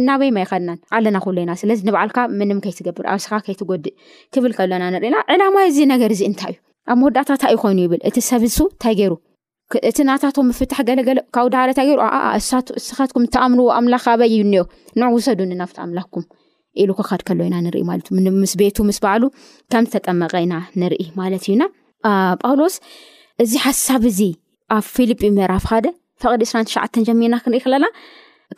ናበይማ 0.07 0.37
ይኸድናን 0.43 0.79
ኣለና 0.95 1.17
ክ 1.23 1.25
ናዚብእብናና 1.49 3.23
ዕላማ 5.33 5.57
ዚ 5.75 5.85
ነገር 5.93 6.11
ዚ 6.19 6.27
እታይእዩኣብብብኻይዩ 6.31 7.79
ጳውሎስ 22.43 22.75
እዚ 23.43 23.51
ሓሳብ 23.63 24.01
እዚ 24.09 24.19
ኣብ 24.75 24.83
ፊልጲ 24.95 25.21
ምራፍ 25.35 25.63
ካደ 25.69 25.85
ፈቅዲ 26.23 26.41
ስራን 26.49 26.65
ተሽዓተን 26.67 27.05
ጀሚርና 27.07 27.35
ክንርኢ 27.43 27.59
ክለና 27.63 27.85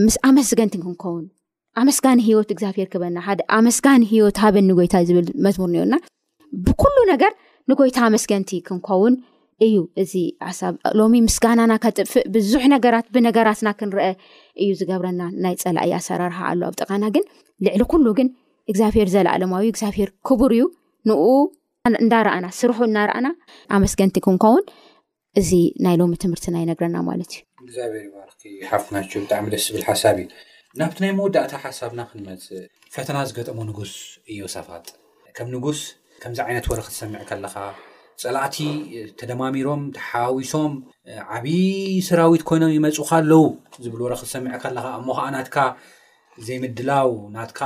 ምስ 0.05 0.15
ኣመስገንቲ 0.29 0.75
ክንከውን 0.85 1.25
ኣመስጋኒ 1.83 2.19
ሂወት 2.29 2.51
ግዚኣብሄር 2.57 2.89
ክናኣስኒ 2.95 4.05
ትጎብልርብሉ 4.39 6.97
ነገር 7.15 7.33
ንጎይታ 7.71 7.97
ኣመስገንቲ 8.09 8.51
ክንከኸውን 8.67 9.15
እዩ 9.65 9.75
እዚ 10.03 10.13
ሓሳብ 10.47 10.75
ሎሚ 10.99 11.15
ምስጋናና 11.27 11.73
ከጥፍእ 11.85 12.25
ብዙሕ 12.35 12.63
ነገራት 12.75 13.07
ብነገራትና 13.15 13.69
ክንርአ 13.81 14.07
እዩ 14.63 14.69
ዝገብረና 14.81 15.23
ናይ 15.45 15.55
ፀላእዪ 15.63 15.93
ኣሰራርሓ 15.99 16.39
ኣሎ 16.53 16.61
ኣብ 16.69 16.75
ጥቃና 16.81 17.05
ግን 17.17 17.25
ልዕሊ 17.67 17.81
ኩሉ 17.93 18.07
ግን 18.19 18.29
እግዚኣብሄር 18.71 19.09
ዘለኣ 19.15 19.35
ለማዊዩ 19.43 19.69
እግዚኣብሄር 19.75 20.11
ክቡር 20.31 20.53
እዩ 20.57 20.63
ንኡ 21.11 21.23
እንዳረኣና 22.05 22.47
ስርሑ 22.59 22.79
እዳርኣና 22.89 23.27
ኣመስገንቲ 23.79 24.17
ክንከውን 24.27 24.65
እዚ 25.41 25.51
ናይ 25.85 25.95
ሎሚ 26.03 26.13
ትምህርትና 26.25 26.57
ይነግረና 26.65 26.97
ማለት 27.11 27.33
እዩ 27.35 27.41
እግዚኣብሔር 27.67 28.07
ማኽቲ 28.19 28.43
ሓፍናቸው 28.73 29.21
ብጣዕሚ 29.25 29.47
ደስ 29.55 29.65
ዝብል 29.71 29.85
ሓሳብ 29.91 30.19
ዩ 30.23 30.27
ናብቲ 30.81 30.99
ናይ 31.05 31.13
መወዳእታ 31.19 31.55
ሓሳብና 31.65 32.01
ክንመፅእ 32.11 32.63
ፈተና 32.97 33.17
ዝገጠሙ 33.31 33.59
ንጉስ 33.71 33.93
እዮ 34.33 34.41
ሳፋጥ 34.57 34.87
ከም 35.39 35.49
ንጉስ 35.57 35.81
ከምዚ 36.25 36.39
ዓይነት 36.49 36.67
ወለክ 36.73 36.89
ትሰምዕ 36.95 37.23
ከለካ 37.29 37.55
ፀላእቲ 38.23 38.57
ተደማሚሮም 39.21 39.81
ተሓዊሶም 39.97 40.73
ዓብዪ 41.37 41.49
ሰራዊት 42.09 42.43
ኮይኖም 42.49 42.73
ይመፁካ 42.77 43.11
ኣለው 43.21 43.45
ዝብል 43.85 44.01
ወረ 44.07 44.13
ክዝሰምዐ 44.21 44.53
ከለካ 44.63 44.85
እሞ 45.01 45.07
ከዓ 45.19 45.27
ናትካ 45.37 45.57
ዘይምድላው 46.47 47.11
ናትካ 47.37 47.61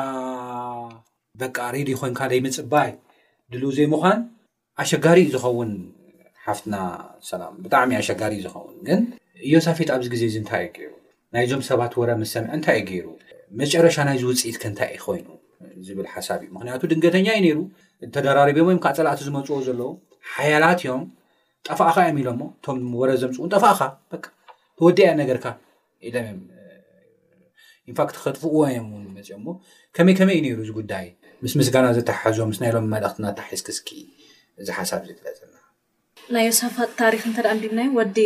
በቃ 1.43 1.57
ሬድ 1.77 1.89
ኮይኑካ 2.01 2.21
ዘይምፅባይ 2.33 2.91
ድል 3.53 3.63
ዘይ 3.79 3.87
ምዃን 3.95 4.19
ኣሸጋሪ 4.85 5.19
እዩ 5.27 5.31
ዝኸውን 5.35 5.71
ሓፍትና 6.47 6.77
ሰላም 7.31 7.55
ብጣዕሚ 7.65 7.91
እዩ 7.95 8.01
ኣሸጋሪ 8.05 8.33
ዩ 8.41 8.43
ዝኸውን 8.47 8.77
ግን 8.89 9.01
እዮ 9.47 9.53
ሳፌት 9.67 9.89
ኣብዚ 9.95 10.07
ግዜ 10.15 10.23
እዚ 10.31 10.37
እንታይ 10.43 10.63
ዩ 10.67 10.71
ገይሩ 10.79 10.93
ናይዞም 11.35 11.63
ሰባት 11.71 11.93
ወረ 12.01 12.11
ምስሰምዐ 12.23 12.51
እንታይ 12.59 12.79
ዩ 12.81 12.85
ገይሩ 12.91 13.07
መጨረሻ 13.61 13.97
ናይዚ 14.09 14.23
ውፅኢት 14.31 14.57
ከ 14.63 14.65
እንታይ 14.71 14.93
ኮይኑ 15.05 15.27
ዝብል 15.87 16.07
ሓሳብ 16.15 16.41
እዩ 16.45 16.51
ምክንያቱ 16.57 16.83
ድንገተኛ 16.93 17.29
ዩ 17.37 17.41
ነይሩ 17.47 17.59
እተደራሪብዮም 18.07 18.69
ወይም 18.71 18.81
ካዓ 18.85 18.93
ፀላእቲ 18.99 19.21
ዝመፅዎ 19.29 19.59
ዘለዉ 19.69 19.89
ሓያላት 20.37 20.81
እዮም 20.85 21.03
ጠፋቅካ 21.69 21.97
እዮም 22.09 22.19
ኢሎምሞ 22.23 22.43
እቶም 22.59 22.79
ወረ 23.01 23.11
ዘምፅእን 23.23 23.53
ጠፋቅካ 23.57 23.83
ተወዲያ 24.79 25.09
ነገርካ 25.21 25.47
ኢሎእ 26.09 26.29
ንፋት 27.91 28.11
ከጥፍቅዎ 28.25 28.63
ዮም 28.77 28.89
መኦምሞ 29.19 29.49
ከመይ 29.97 30.15
ከመይ 30.19 30.37
እዩ 30.39 30.43
ነሩ 30.47 30.61
እዚ 30.65 30.71
ጉዳይ 30.79 31.07
ምስ 31.45 31.53
ምስጋና 31.59 31.87
ዘተሓሓዞ 31.99 32.39
ምስ 32.51 32.59
ናይ 32.63 32.71
ሎም 32.75 32.87
መልእክትና 32.95 33.27
ታሓሒዝክስኪ 33.39 33.89
እዚ 34.61 34.69
ሓሳብ 34.79 35.01
ዝድለ 35.09 35.27
ዘና 35.39 35.55
ናዮ 36.37 36.49
ሳፋ 36.61 36.77
ታሪክ 37.01 37.23
እንተደ 37.31 37.47
እንዲልናዩ 37.57 37.89
ወዲ 38.01 38.19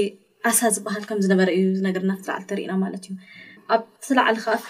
ዓሳ 0.50 0.60
ዝበሃል 0.76 1.04
ከምዝነበረ 1.10 1.48
እዩ 1.58 1.66
ነገርና 1.88 2.12
ትላዕል 2.24 2.42
እተርኢና 2.46 2.72
ማለት 2.84 3.02
እዩ 3.08 3.12
ኣብ 3.74 3.82
ትላዕሊ 4.06 4.36
ከኣት 4.44 4.66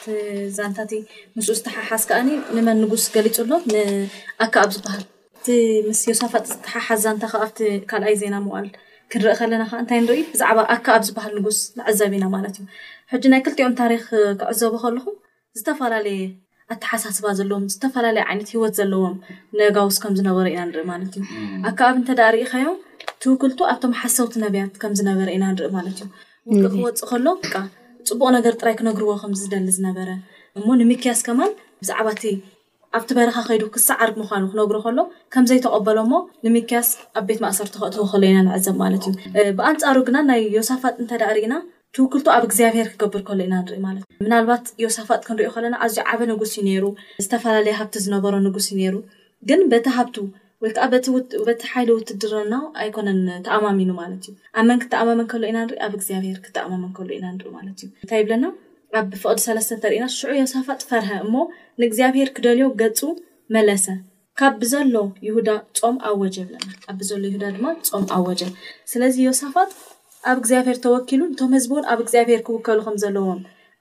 ዛንታቲ 0.59 0.92
ምስኡ 1.37 1.55
ዝተሓሓስ 1.61 2.05
ከኣኒ 2.11 2.29
ንመን 2.59 2.79
ንጉስ 2.85 3.05
ገሊፁ 3.14 3.37
ኣሎኣካኣብ 3.45 4.71
ዝበሃል 4.77 5.03
ቲ 5.47 5.53
ምስ 5.89 6.01
ዮሳፋጥ 6.11 6.43
ተሓ 6.67 6.75
ሓዛ 6.89 7.05
እንታከኣብቲ 7.15 7.61
ካልኣይ 7.91 8.15
ዜና 8.23 8.35
ምዋል 8.47 8.67
ክንርኢ 9.13 9.33
ከለና 9.41 9.63
ከ 9.71 9.81
እንታይ 9.83 9.99
ንርኢ 10.05 10.21
ብዛዕባ 10.33 10.59
ኣካ 10.75 10.87
ኣብ 10.97 11.03
ዝበሃል 11.09 11.33
ንጉስ 11.39 11.59
ንዕዘብ 11.79 12.13
ኢና 12.19 12.25
ማለት 12.37 12.55
እዩ 12.61 12.65
ሕጂ 13.13 13.25
ናይ 13.33 13.41
ክልትኦም 13.47 13.75
ታሪክ 13.81 14.03
ክዕዘቦ 14.41 14.73
ከልኹ 14.85 15.05
ዝተፈላለየ 15.59 16.21
ኣተሓሳስባ 16.75 17.27
ዘለዎም 17.39 17.65
ዝተፈላለየ 17.75 18.25
ዓይነት 18.29 18.51
ሂወት 18.55 18.75
ዘለዎም 18.81 19.17
ነጋውስ 19.61 19.97
ከምዝነበረ 20.05 20.47
ኢና 20.55 20.63
ንርኢ 20.71 20.85
ማለት 20.93 21.15
እዩ 21.21 21.25
ኣከኣብ 21.71 21.97
ንተዳ 22.03 22.21
ርኢካዮም 22.37 22.79
ትውክልቱ 23.25 23.61
ኣብቶም 23.73 23.93
ሓሰውቲ 24.01 24.35
ነብያት 24.45 24.73
ከምዝነበረ 24.85 25.29
ኢና 25.37 25.45
ንርኢ 25.55 25.71
ማለት 25.79 25.99
እዩ 26.53 26.63
ው 26.69 26.73
ክወፅእ 26.77 27.05
ከሎ 27.11 27.27
ፅቡቅ 28.09 28.29
ነገር 28.39 28.55
ጥራይ 28.61 28.75
ክነግርዎ 28.79 29.11
ከምዝደሊ 29.25 29.69
ዝነበረ 29.79 30.09
እሞ 30.61 30.67
ንምክያስ 30.83 31.21
ከማ 31.27 31.41
ብዛዕባ 31.83 32.09
ኣብቲ 32.97 33.11
በረኻ 33.17 33.37
ኸይዱ 33.49 33.65
ክሳዕ 33.75 33.97
ዓርግ 34.05 34.17
ምኳኑ 34.21 34.43
ክነብሮ 34.53 34.77
ከሎ 34.87 34.99
ከምዘይተቐበሎ 35.35 35.99
ሞ 36.11 36.15
ንምክያስ 36.47 36.89
ኣብ 37.19 37.25
ቤት 37.29 37.39
ማእሰርቲ 37.45 37.75
ክእትዎ 37.83 38.05
ከሎ 38.13 38.23
ኢና 38.31 38.39
ንዕዘብ 38.49 38.75
ማለት 38.83 39.05
እዩ 39.09 39.45
ብኣንፃሩ 39.59 39.97
ግና 40.09 40.19
ናይ 40.31 40.41
ዮሳፋጥ 40.57 40.95
እንተ 41.03 41.13
ዳርኢና 41.23 41.55
ትውክልቶ 41.97 42.27
ኣብ 42.35 42.45
እግዚኣብሄር 42.49 42.89
ክገብር 42.93 43.23
ከሎ 43.29 43.41
ኢና 43.47 43.55
ንርኢ 43.65 43.79
ማለት 43.87 44.05
እ 44.19 44.23
ምናልባት 44.27 44.67
ዮሳፋጥ 44.85 45.21
ክንሪኦ 45.29 45.51
ከለና 45.57 45.75
ኣዝዩ 45.87 45.99
ዓበ 46.13 46.21
ንጉስ 46.31 46.53
ዩ 46.59 46.65
ነይሩ 46.71 46.85
ዝተፈላለየ 47.25 47.77
ሃብቲ 47.81 47.97
ዝነበሮ 48.07 48.35
ንጉስ 48.47 48.67
ዩ 48.73 48.77
ነይሩ 48.83 48.95
ግን 49.51 49.63
በቲ 49.73 49.87
ሃብቲ 49.99 50.17
ወይከዓ 50.65 50.85
በቲ 51.49 51.61
ሓይሊ 51.73 51.89
ውትድረና 51.99 52.55
ኣይኮነን 52.83 53.21
ተኣማሚኑ 53.47 53.91
ማለት 54.03 54.21
እዩ 54.31 54.35
ኣብመን 54.61 54.81
ክተኣማመን 54.85 55.27
ከሎ 55.33 55.43
ኢና 55.51 55.59
ንሪኢ 55.65 55.79
ኣብ 55.87 55.95
እግዚኣብሄር 55.99 56.37
ክተኣማመን 56.47 56.93
ከሎ 56.99 57.09
ኢና 57.19 57.27
ንሪኢማለት 57.37 57.79
እዩ 57.85 57.89
እንታይ 58.05 58.21
ይብለና 58.23 58.45
ካብ 58.95 59.07
ብፍቅዲ 59.13 59.41
ሰለስተ 59.47 59.71
እንተሪኢና 59.75 60.07
ሽዑ 60.15 60.31
ዮሳፋጥ 60.41 60.81
ፈርሀ 60.89 61.09
እሞ 61.25 61.35
ንእግዚኣብሄር 61.83 62.29
ክደልዮ 62.37 62.67
ገፁ 62.81 63.01
መለሰ 63.55 63.85
ካብ 64.41 64.55
ብዘሎ 64.63 64.95
ይሁዳ 65.27 65.49
ፆም 65.79 65.97
ኣወጀ 66.09 66.37
ና 66.53 66.57
ሎዳድማም 67.23 67.77
ኣወጀ 68.17 68.43
ስለዚ 68.93 69.17
ዮሳፋጥ 69.29 69.71
ኣብ 70.33 70.37
እግዚኣብሄር 70.43 70.77
ተወኪሉ 70.87 71.21
ቶም 71.39 71.51
ህዝውን 71.57 71.85
ኣብ 71.93 71.99
እግኣብሄር 72.05 72.41
ክውከሉከምዘለዎም 72.49 73.41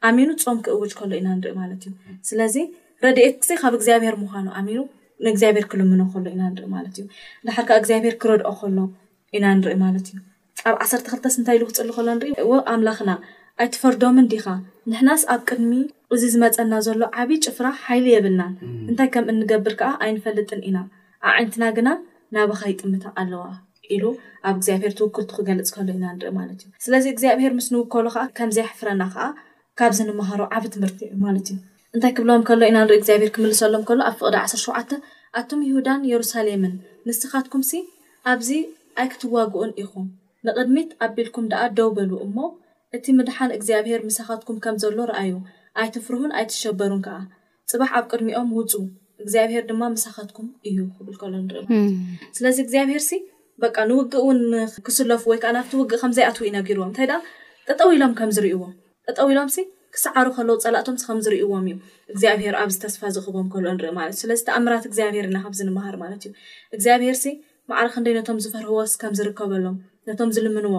ኣሚኑ 0.10 0.30
ፆም 0.46 0.58
ክእውጅ 0.68 0.94
ሎ 1.10 1.12
ኢና 1.20 1.28
ንርኢ 1.40 1.54
ማት 1.58 1.74
እዩ 1.90 1.94
ስለዚ 2.30 2.56
ረድት 3.04 3.36
ክዜ 3.42 3.50
ካብ 3.64 3.74
እግዚኣብሄር 3.80 4.16
ምኑ 4.22 4.78
ንግኣብሄር 5.26 5.66
ክልምኖሎኢዩዳሓካዓእግኣብሄር 5.72 8.16
ክረድኦሎኢናንርኢ 8.24 9.76
ማት 9.84 9.96
እዩ 10.14 10.20
ኣብ 10.70 10.76
1ተክተስንታይሉ 10.86 11.62
ክፅሊሎኢ 11.70 12.02
ኣምላኽና 12.76 13.12
ኣይ 13.60 13.68
ትፈርዶምን 13.74 14.26
ዲኻ 14.32 14.46
ንሕናስ 14.92 15.22
ኣብ 15.34 15.42
ቅድሚ 15.50 15.72
እዚ 16.16 16.22
ዝመፀና 16.34 16.74
ዘሎ 16.86 17.02
ዓብዪ 17.22 17.36
ጭፍራ 17.46 17.68
ሓይሊ 17.84 18.06
የብልናን 18.14 18.54
እንታይ 18.90 19.10
ከም 19.14 19.26
እንገብር 19.34 19.74
ከዓ 19.80 19.90
ኣይንፈልጥን 20.06 20.62
ኢና 20.70 20.78
ኣብ 21.30 21.34
ዓይንትና 21.38 21.66
ግና 21.78 21.90
ናባኻ 22.36 22.62
ይጥምታ 22.72 23.06
ኣለዋ 23.22 23.44
ኢሉ 23.96 24.04
ኣብ 24.50 24.56
እግዚኣብሄር 24.58 24.94
ትውክልቱ 25.00 25.32
ክገልፅ 25.40 25.70
ከሎ 25.76 25.88
ኢና 25.98 26.06
ንርኢ 26.18 26.30
ማለት 26.40 26.60
እዩ 26.66 26.70
ስለዚ 26.86 27.06
እግዚኣብሄር 27.14 27.54
ምስ 27.58 27.68
ንውከሉ 27.74 28.06
ከዓ 28.16 28.24
ከምዘይሕፍረና 28.38 29.04
ከዓ 29.16 29.26
ካብዚ 29.80 30.00
ንምሃሮ 30.10 30.42
ዓብ 30.58 30.64
ትምህርቲ 30.76 31.02
ማለት 31.26 31.48
እዩ 31.54 31.58
እንታይ 31.96 32.14
ክብሎም 32.18 32.44
ከሎ 32.48 32.62
ኢና 32.70 32.78
ንሪኢ 32.86 32.98
እግዚኣብሄር 33.02 33.32
ክምልሰሎም 33.36 33.84
ከሎ 33.90 34.00
ኣብ 34.10 34.16
ፍቕዲ 34.22 34.36
1ሸ 34.46 34.98
ኣቶም 35.40 35.60
ይሁዳን 35.70 36.02
የሩሳሌምን 36.12 36.74
ንስኻትኩምሲ 37.10 37.72
ኣብዚ 38.32 38.50
ኣይ 39.02 39.08
ክትዋግኡን 39.12 39.72
ኢኹም 39.84 40.08
ንቕድሚት 40.46 40.90
ኣቢልኩም 41.08 41.46
ድኣ 41.52 41.62
ደው 41.80 41.90
በሉ 41.98 42.12
እሞ 42.26 42.36
እቲ 42.98 43.06
ምድሓን 43.18 43.54
እግዚኣብሄር 43.58 44.02
ምሳኻትኩም 44.08 44.58
ከም 44.64 44.76
ዘሎ 44.84 44.98
ርኣዩ 45.12 45.34
ኣይትፍርሁን 45.82 46.32
ኣይትሸበሩን 46.40 47.02
ከዓ 47.06 47.18
ፅባሕ 47.72 47.92
ኣብ 48.00 48.06
ቅድሚኦም 48.12 48.50
ውፁ 48.58 48.72
እግዚኣብሄር 49.24 49.64
ድማ 49.70 49.84
ምሳኻትኩም 49.94 50.48
እዩ 50.70 50.78
ክብል 50.96 51.16
ከሎ 51.22 51.32
ንርኢስለዚ 51.46 52.58
እግዚኣብሄር 52.66 53.04
በ 53.62 53.66
ንውግእ 53.90 54.14
ውን 54.28 54.40
ክስለፉ 54.86 55.24
ወይከዓ 55.32 55.50
ናብቲ 55.58 55.72
ው 55.80 55.84
ከምዘይኣትው 56.04 56.46
ኢናገርዎም 56.50 56.90
እንታይ 56.92 57.08
ጠጠውኢሎም 57.70 58.14
ከምዝሪእዎም 58.20 58.72
ጠኢሎም 59.18 59.50
ክሰዓሩ 59.96 60.28
ከለዉ 60.38 60.56
ፀላእቶም 60.64 60.96
ከምዝሪእዎም 61.08 61.64
እዩ 61.70 61.76
እግዚኣብሄር 62.14 62.56
ኣብዝተስፋ 62.62 63.02
ዝኽቦም 63.16 63.48
ከሎ 63.54 63.64
ንርኢ 63.78 63.90
ማለት 64.00 64.14
እዩ 64.16 64.22
ስለዚ 64.24 64.42
ተኣእምራት 64.48 64.86
እግዚኣብሄር 64.90 65.26
ኢና 65.30 65.38
ብዚ 65.54 65.60
ንምሃር 65.70 65.96
ማለት 66.04 66.22
እዩ 66.28 66.32
እግዚኣብሄር 66.76 67.18
ማዕር 67.72 67.90
ክደይ 67.96 68.14
ነቶም 68.20 68.38
ዝፈርህዎስ 68.44 68.94
ከምዝርከበሎም 69.02 69.76
ነቶም 70.10 70.30
ዝልምንዎ 70.36 70.74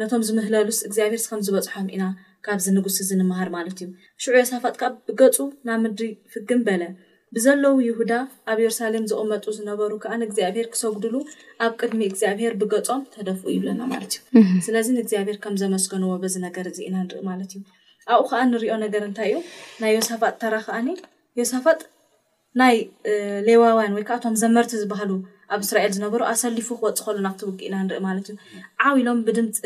ነቶም 0.00 0.22
ዝምህለሉስ 0.28 0.78
እግዚኣብሄር 0.86 1.22
ከም 1.30 1.40
ዝበፅሖም 1.46 1.86
ኢና 1.94 2.04
ካብ 2.46 2.58
ዝንጉስ 2.64 2.96
ዝንምሃር 3.08 3.48
ማለት 3.56 3.78
እዩ 3.82 3.88
ሽዑ 4.22 4.34
ዮሳፋጥ 4.42 4.74
ከዓ 4.80 4.88
ብገፁ 5.08 5.36
ናብ 5.68 5.78
ምድሪ 5.84 6.08
ፍግም 6.32 6.60
በለን 6.66 6.92
ብዘለዉ 7.36 7.72
ይሁዳ 7.86 8.12
ኣብ 8.50 8.58
የሩሳሌም 8.64 9.06
ዝቕመጡ 9.10 9.44
ዝነበሩ 9.58 9.90
ከዓ 10.02 10.12
ንእግዚኣብሄር 10.22 10.66
ክሰጉድሉ 10.74 11.14
ኣብ 11.64 11.72
ቅድሚ 11.80 12.00
እግዚኣብሄር 12.10 12.52
ብገፆም 12.60 13.02
ተደፍኡ 13.14 13.48
ይብለና 13.56 13.80
ማለት 13.92 14.14
እዩ 14.40 14.44
ስለዚ 14.66 14.86
ንእግዚኣብሄር 14.98 15.38
ከም 15.44 15.56
ዘመስገንዎ 15.62 16.12
በዚ 16.24 16.36
ነገር 16.46 16.66
እዚ 16.72 16.78
ኢና 16.88 16.96
ንርኢ 17.06 17.22
ማለት 17.30 17.50
እዩ 17.58 17.62
ኣብኡ 18.14 18.24
ከዓ 18.32 18.40
ንሪኦ 18.52 18.74
ነገር 18.84 19.02
እንታይ 19.08 19.30
እዩ 19.32 19.38
ናይ 19.82 19.92
ዮሳፋጥ 19.98 20.34
ተራክኣኒ 20.42 20.88
ዮሳፋጥ 21.40 21.80
ናይ 22.60 22.76
ሌዋውያን 23.48 23.94
ወይ 23.96 24.04
ከዓቶም 24.08 24.34
ዘመርቲ 24.42 24.70
ዝባሃሉ 24.82 25.10
ኣብ 25.54 25.60
እስራኤል 25.64 25.90
ዝነበሩ 25.96 26.20
ኣሰሊፉ 26.32 26.68
ክወፅ 26.80 27.00
ኸሉ 27.06 27.16
ናክትውግ 27.26 27.58
ኢና 27.66 27.74
ንርኢ 27.86 27.98
ማለት 28.06 28.26
እዩ 28.32 28.36
ዓብኢሎም 28.88 29.18
ብድምፂ 29.26 29.56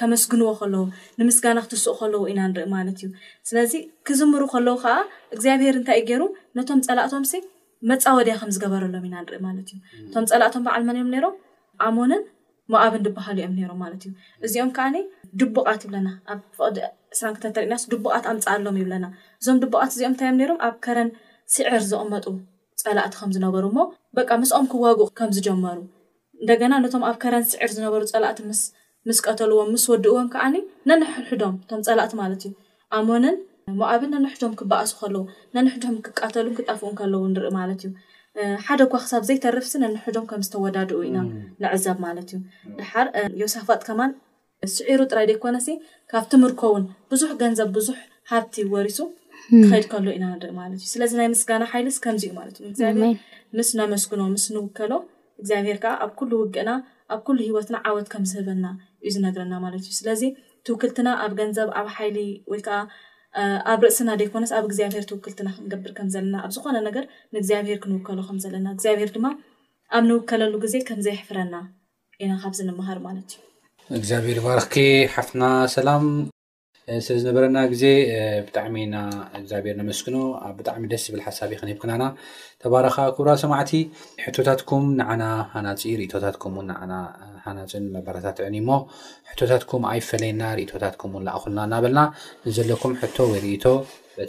ከመስግንዎ 0.00 0.48
ከለዉ 0.60 0.82
ንምስጋና 1.20 1.58
ክትስእ 1.64 1.94
ከለው 2.00 2.22
ኢና 2.32 2.40
ንርኢ 2.50 2.66
ማለት 2.76 2.98
እዩ 3.02 3.08
ስለዚ 3.48 3.72
ክዝምሩ 4.08 4.42
ከለዉ 4.52 4.76
ከዓ 4.84 4.94
እግዚኣብሄር 5.34 5.76
እንታይ 5.80 6.00
ገይሩ 6.10 6.22
ነቶም 6.58 6.80
ፀላእቶምሲ 6.88 7.32
መፃ 7.90 8.04
ወድያ 8.18 8.34
ከም 8.40 8.50
ዝገበረሎም 8.56 9.06
ኢናንርኢ 9.08 9.40
ማለት 9.48 9.68
እዩ 9.74 9.78
ቶም 10.14 10.24
ፀላእቶም 10.32 10.64
በዓልመንኦም 10.68 11.10
ሮም 11.24 11.34
ኣሞንን 11.86 12.22
መኣብን 12.74 13.02
ዝባሃሉ 13.08 13.36
እዮም 13.42 13.56
ሮም 13.70 13.78
ማለት 13.84 14.02
እዩ 14.08 14.12
እዚኦም 14.46 14.70
ከዓ 14.78 14.86
ድቡቃት 15.40 15.82
ይብለና 15.86 16.08
ኣብ 16.32 16.40
ቅዲ 16.70 16.78
እስራክተተርስቡቃት 17.16 18.24
ኣምፃኣሎም 18.34 18.76
ይብናእዞም 18.82 19.60
ቡቃት 19.74 19.92
እኦምእታዮምኣብ 20.00 20.74
ረን 20.98 21.10
ስዕር 21.54 21.82
ዝቕመጡ 21.90 22.26
ፀላእቲ 22.84 23.14
ከም 23.20 23.30
ዝነበሩ 23.36 23.64
ሞ 23.76 23.80
በ 24.16 24.24
ምስኦም 24.42 24.66
ክዋግኡ 24.72 25.06
ከምዝጀመሩ 25.18 25.78
እንደገና 26.42 26.72
ነቶም 26.84 27.02
ኣብ 27.08 27.16
ከረንስ 27.22 27.48
ስዕር 27.54 27.70
ዝነበሩ 27.76 28.02
ፀላእቲ 28.12 28.38
ምስቀተልዎም 29.08 29.68
ምስ 29.74 29.84
ወድእዎም 29.92 30.28
ከዓኒ 30.32 30.56
ነንሕርሕዶም 30.90 31.54
እቶም 31.64 31.80
ፀላእቲ 31.88 32.12
ማለት 32.22 32.42
እዩ 32.48 32.52
ኣሞንን 32.98 33.36
ኣብን 33.92 34.10
ነንሕዶም 34.14 34.52
ክበኣሱ 34.60 34.92
ከለው 35.00 35.22
ነንሕዶም 35.56 35.96
ክቃተሉ 36.06 36.46
ክጠፍኡ 36.58 36.90
ከለው 37.00 37.22
ንርኢ 37.32 37.50
ማለት 37.58 37.82
እዩ 37.88 37.92
ሓደ 38.66 38.82
ክሳብ 38.92 39.22
ዘይተርፍሲ 39.28 39.72
ነንሕዶም 39.84 40.26
ከምዝተወዳድኡ 40.30 41.00
ኢና 41.08 41.18
ንዕዛብ 41.64 41.98
ማለት 42.06 42.30
እዩ 42.36 42.40
ድሓር 42.78 43.06
ዮሳፋጥከማን 43.42 44.12
ስዒሩ 44.76 45.00
ጥራይ 45.10 45.26
ዘይኮነሲ 45.30 45.68
ካብ 46.12 46.24
ትምርኮውን 46.32 46.84
ብዙሕ 47.12 47.30
ገንዘብ 47.42 47.68
ብዙሕ 47.78 47.98
ሃብቲ 48.32 48.56
ወሪሱ 48.74 48.98
ክከይድ 49.50 49.84
hmm. 49.84 49.90
ከሎ 49.92 50.06
ኢና 50.16 50.24
ንርኢ 50.32 50.52
ማለት 50.60 50.76
እዩ 50.82 50.88
ስለዚ 50.94 51.10
ናይ 51.20 51.28
ምስጋና 51.34 51.64
ሓይልስ 51.72 51.96
ከምዚዩ 52.04 52.30
ማለት 52.40 52.56
እዩ 52.58 52.66
እግዚኣብር 52.70 53.04
ምስ 53.58 53.68
ነመስግኖ 53.78 54.20
ምስ 54.34 54.44
ንውከሎ 54.54 54.92
እግዚኣብሄር 55.42 55.78
ከዓ 55.84 55.92
ኣብ 56.04 56.10
ኩሉ 56.18 56.30
ውግእና 56.42 56.70
ኣብ 57.14 57.20
ኩሉ 57.26 57.38
ሂወትና 57.48 57.76
ዓወት 57.90 58.08
ከምዝህበና 58.12 58.64
እዩ 59.06 59.12
ዝነግረና 59.14 59.54
ማለት 59.64 59.82
እዩ 59.88 59.92
ስለዚ 60.00 60.22
ትውክልትና 60.66 61.08
ኣብ 61.24 61.32
ገንዘብ 61.40 61.68
ኣብ 61.80 61.88
ሓይሊ 61.96 62.18
ወይከዓ 62.52 62.76
ኣብ 63.72 63.80
ርእስና 63.86 64.10
ደይኮነስ 64.20 64.52
ኣብ 64.58 64.64
እግዚኣብሄር 64.70 65.04
ትውክልትና 65.10 65.48
ክንገብር 65.56 65.92
ከምዘለና 65.98 66.36
ኣብ 66.44 66.50
ዝኮነ 66.56 66.76
ነገር 66.88 67.04
ንእግዚኣብሄር 67.34 67.78
ክንውከሎ 67.84 68.18
ከምዘለና 68.30 68.66
እግዚኣብሄር 68.76 69.10
ድማ 69.16 69.26
ኣብ 69.96 70.04
ንውከለሉ 70.10 70.54
ግዜ 70.66 70.74
ከምዘይሕፍረና 70.90 71.54
ኢና 72.24 72.32
ካብዚ 72.44 72.58
ንምሃር 72.70 73.00
ማለት 73.08 73.30
እዩ 73.36 73.96
እግዚኣብሄር 74.00 74.38
ባርክኪ 74.46 74.76
ሓፍትና 75.14 75.44
ሰላም 75.76 76.04
ስለ 77.06 77.14
ዝነበረና 77.22 77.58
ግዜ 77.72 77.84
ብጣዕሚ 78.46 78.76
እግዚኣብሔር 79.40 79.74
ንመስኪኖ 79.80 80.16
ብብጣዕሚ 80.54 80.82
ደስ 80.92 81.02
ዝብል 81.06 81.20
ሓሳቢ 81.26 81.50
ክንህብክናና 81.60 82.04
ተባረካ 82.62 82.96
ኩብራ 83.16 83.30
ሰማዕቲ 83.42 83.72
ሕቶታትኩም 84.24 84.86
ንዓና 85.00 85.22
ሓናፂ 85.52 85.82
ርእቶታት 86.02 86.36
ከምን 86.44 86.66
ን 86.92 86.98
ሃናፅን 87.44 87.84
መባራታት 87.94 88.36
ዕኒሞ 88.48 88.70
ሕቶታትኩም 89.30 89.84
ኣይፈለይና 89.92 90.42
ርእቶታት 90.58 90.94
ከም 91.02 91.14
ውን 91.18 91.24
ዝኣኹልና 91.28 91.60
እናበለና 91.68 92.02
ንዘለኩም 92.46 92.92
ሕቶ 93.02 93.16
ወይ 93.32 93.40
ርእቶ 93.46 93.64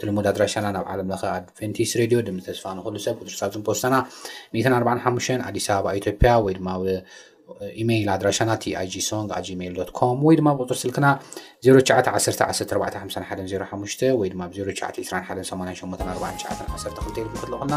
ልሙድ 0.08 0.26
ኣድራሻና 0.32 0.66
ናብ 0.76 0.86
ዓለምለ 0.92 1.14
ኣድቨንቲስ 1.36 1.90
ሬድዮ 2.00 2.18
ድተስፋ 2.28 2.64
ንሉ 2.78 2.96
ሰብ 3.06 3.18
ትርሳብ 3.28 3.50
ዝምወስታና 3.56 3.96
ሚ4ሓሙሽተ 4.54 5.40
ኣዲስ 5.48 5.66
ኣበባ 5.74 5.92
ኢትዮጵያ 6.00 6.30
ወይድማ 6.46 6.68
ኢሜይል 7.82 8.08
ኣድራሻናቲ 8.14 8.62
ኣይጂሶንግ 8.80 9.28
ኣ 9.36 9.38
gሜል 9.46 9.78
ኮም 9.98 10.18
ወይ 10.26 10.34
ድማ 10.40 10.48
ብቅፅር 10.58 10.78
ስልክና 10.82 11.06
0991145105 11.68 14.04
ወይ 14.20 14.28
ድማ 14.34 14.42
ብ099218849912ኢሉ 14.52 17.28
ክልኹልና 17.40 17.74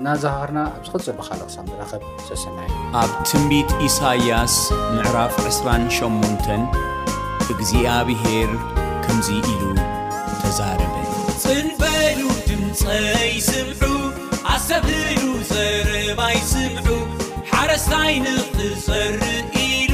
እናዛሃሃርና 0.00 0.60
ኣብዝኽፅ 0.78 1.06
ብካልኣቕሳብ 1.20 1.66
ረኸብ 1.82 2.02
ዘሰናየ 2.28 2.70
ኣብ 3.02 3.10
ትንቢት 3.30 3.70
ኢሳያስ 3.88 4.54
ምዕራፍ 4.96 5.34
208 5.48 6.78
እግዚኣብሄር 7.54 8.50
ከምዙ 9.04 9.28
ኢዩ 9.54 9.62
ተዛረበ 10.42 10.94
ፅንፈሉ 11.44 12.20
ምፀይስም 12.64 13.68
ኣብሉ 14.54 14.94
ረባይ 15.92 16.38
ስም 16.50 16.74
ሓረስታይ 17.50 18.14
ንትዘር 18.24 19.18
ኢሉ 19.64 19.92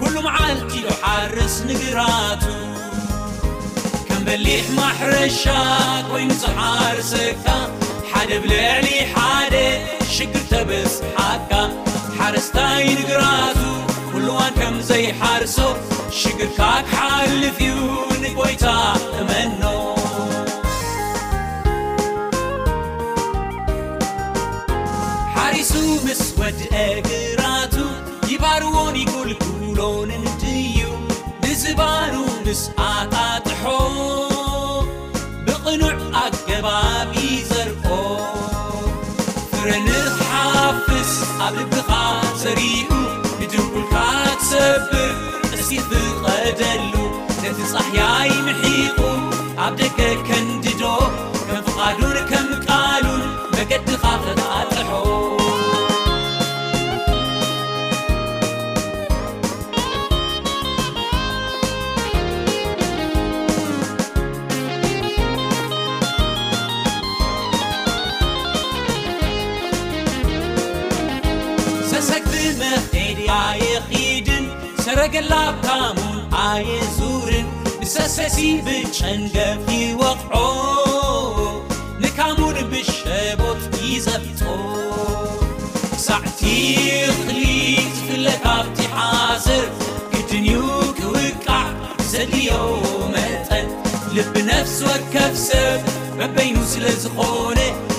كሉ 0.00 0.14
ዓልቲዮሓርስ 0.46 1.56
ንግራቱ 1.70 2.44
ከም 4.08 4.20
በሊሕ 4.28 4.62
ማሕረሻ 4.78 5.42
ይኑሓርሰካ 6.22 7.46
ሓደ 8.10 8.30
ብልዕሊ 8.44 8.88
ሓደ 9.14 9.56
ሽግር 10.14 10.44
ተበስ 10.52 10.94
ሓካ 11.18 11.52
ረታይ 12.36 12.86
ንግራቱ 13.00 13.60
ኩዋን 14.10 14.54
ከምዘይሓርሶ 14.60 15.58
ሽግርካሓልፍ 16.20 17.58
ዩ 17.70 17.74
ይታ 18.52 18.66
እመኖ 19.22 19.62
ምስ 26.06 26.20
ወድአግራቱ 26.38 27.74
ይባርዎን 28.32 28.96
ይጉልግሎን 29.00 30.10
ንድዩ 30.24 30.78
ብዝባኑ 31.42 32.14
ንስኣታትሖ 32.46 33.62
ብቕኑዕ 35.46 35.98
ኣገባቢ 36.22 37.14
ዘርኦ 37.50 37.86
ፍረንኽ 39.50 40.16
ሓፍስ 40.30 41.12
ኣብ 41.46 41.54
ልድቓ 41.58 41.90
ዘሪኡ 42.42 42.90
ንድንኩካ 43.42 43.94
ሰብር 44.50 45.12
እስይፍቐደሉ 45.58 46.94
ነቲ 47.44 47.58
ፀሕያይ 47.74 48.32
ምሒቑ 48.48 48.98
ኣብ 49.66 49.72
ደገ 49.80 49.98
ከንድዶ 50.28 50.84
ቓዱ 51.78 52.02
እገላብካም 75.06 75.96
ኣየ 76.50 76.68
ዙርን 76.96 77.46
ንሰሰሲ 77.80 78.38
ብጨንገብወቕዖ 78.66 80.30
ንካሙንብሸቦት 82.02 83.62
ይዘብጦ 83.90 84.40
ሳዕቲ 86.06 86.40
ኽሊፍለካብቲ 87.24 88.78
ሓሰር 88.98 89.66
ግድንዩ 90.14 90.58
ክውቃዕ 91.00 91.66
ዘድዮ 92.12 92.50
መጠን 93.14 93.68
ልብነፍስ 94.16 94.76
ወርከብሰብ 94.88 95.82
በበይኑ 96.20 96.56
ስለ 96.72 96.84
ዝኾነ 97.04 97.58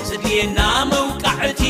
ዘድየና 0.10 0.60
መውቃዕቲ 0.94 1.63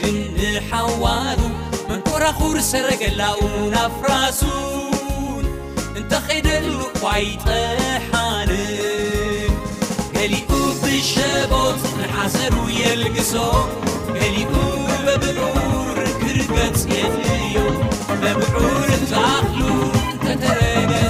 ድንሓዋኑ 0.00 1.40
መንቆራኹር 1.90 2.56
ሰረገላኡናፍራሱን 2.70 5.44
እንተኸይደሉ 6.00 6.74
ኳይጠ 7.02 7.46
ሓን 8.10 8.50
ገሊኡ 10.16 10.50
ብሸቦት 10.82 11.82
ንዓሰር 12.00 12.54
ውየልግሶ 12.64 13.32
ገሊኡ 14.18 14.52
በብሉ 15.06 15.38
ርክርገ 16.00 16.54
ገዩ 17.24 17.56
በብዑርዝኣክሉ 18.22 19.62
እንተተረገ 20.14 21.07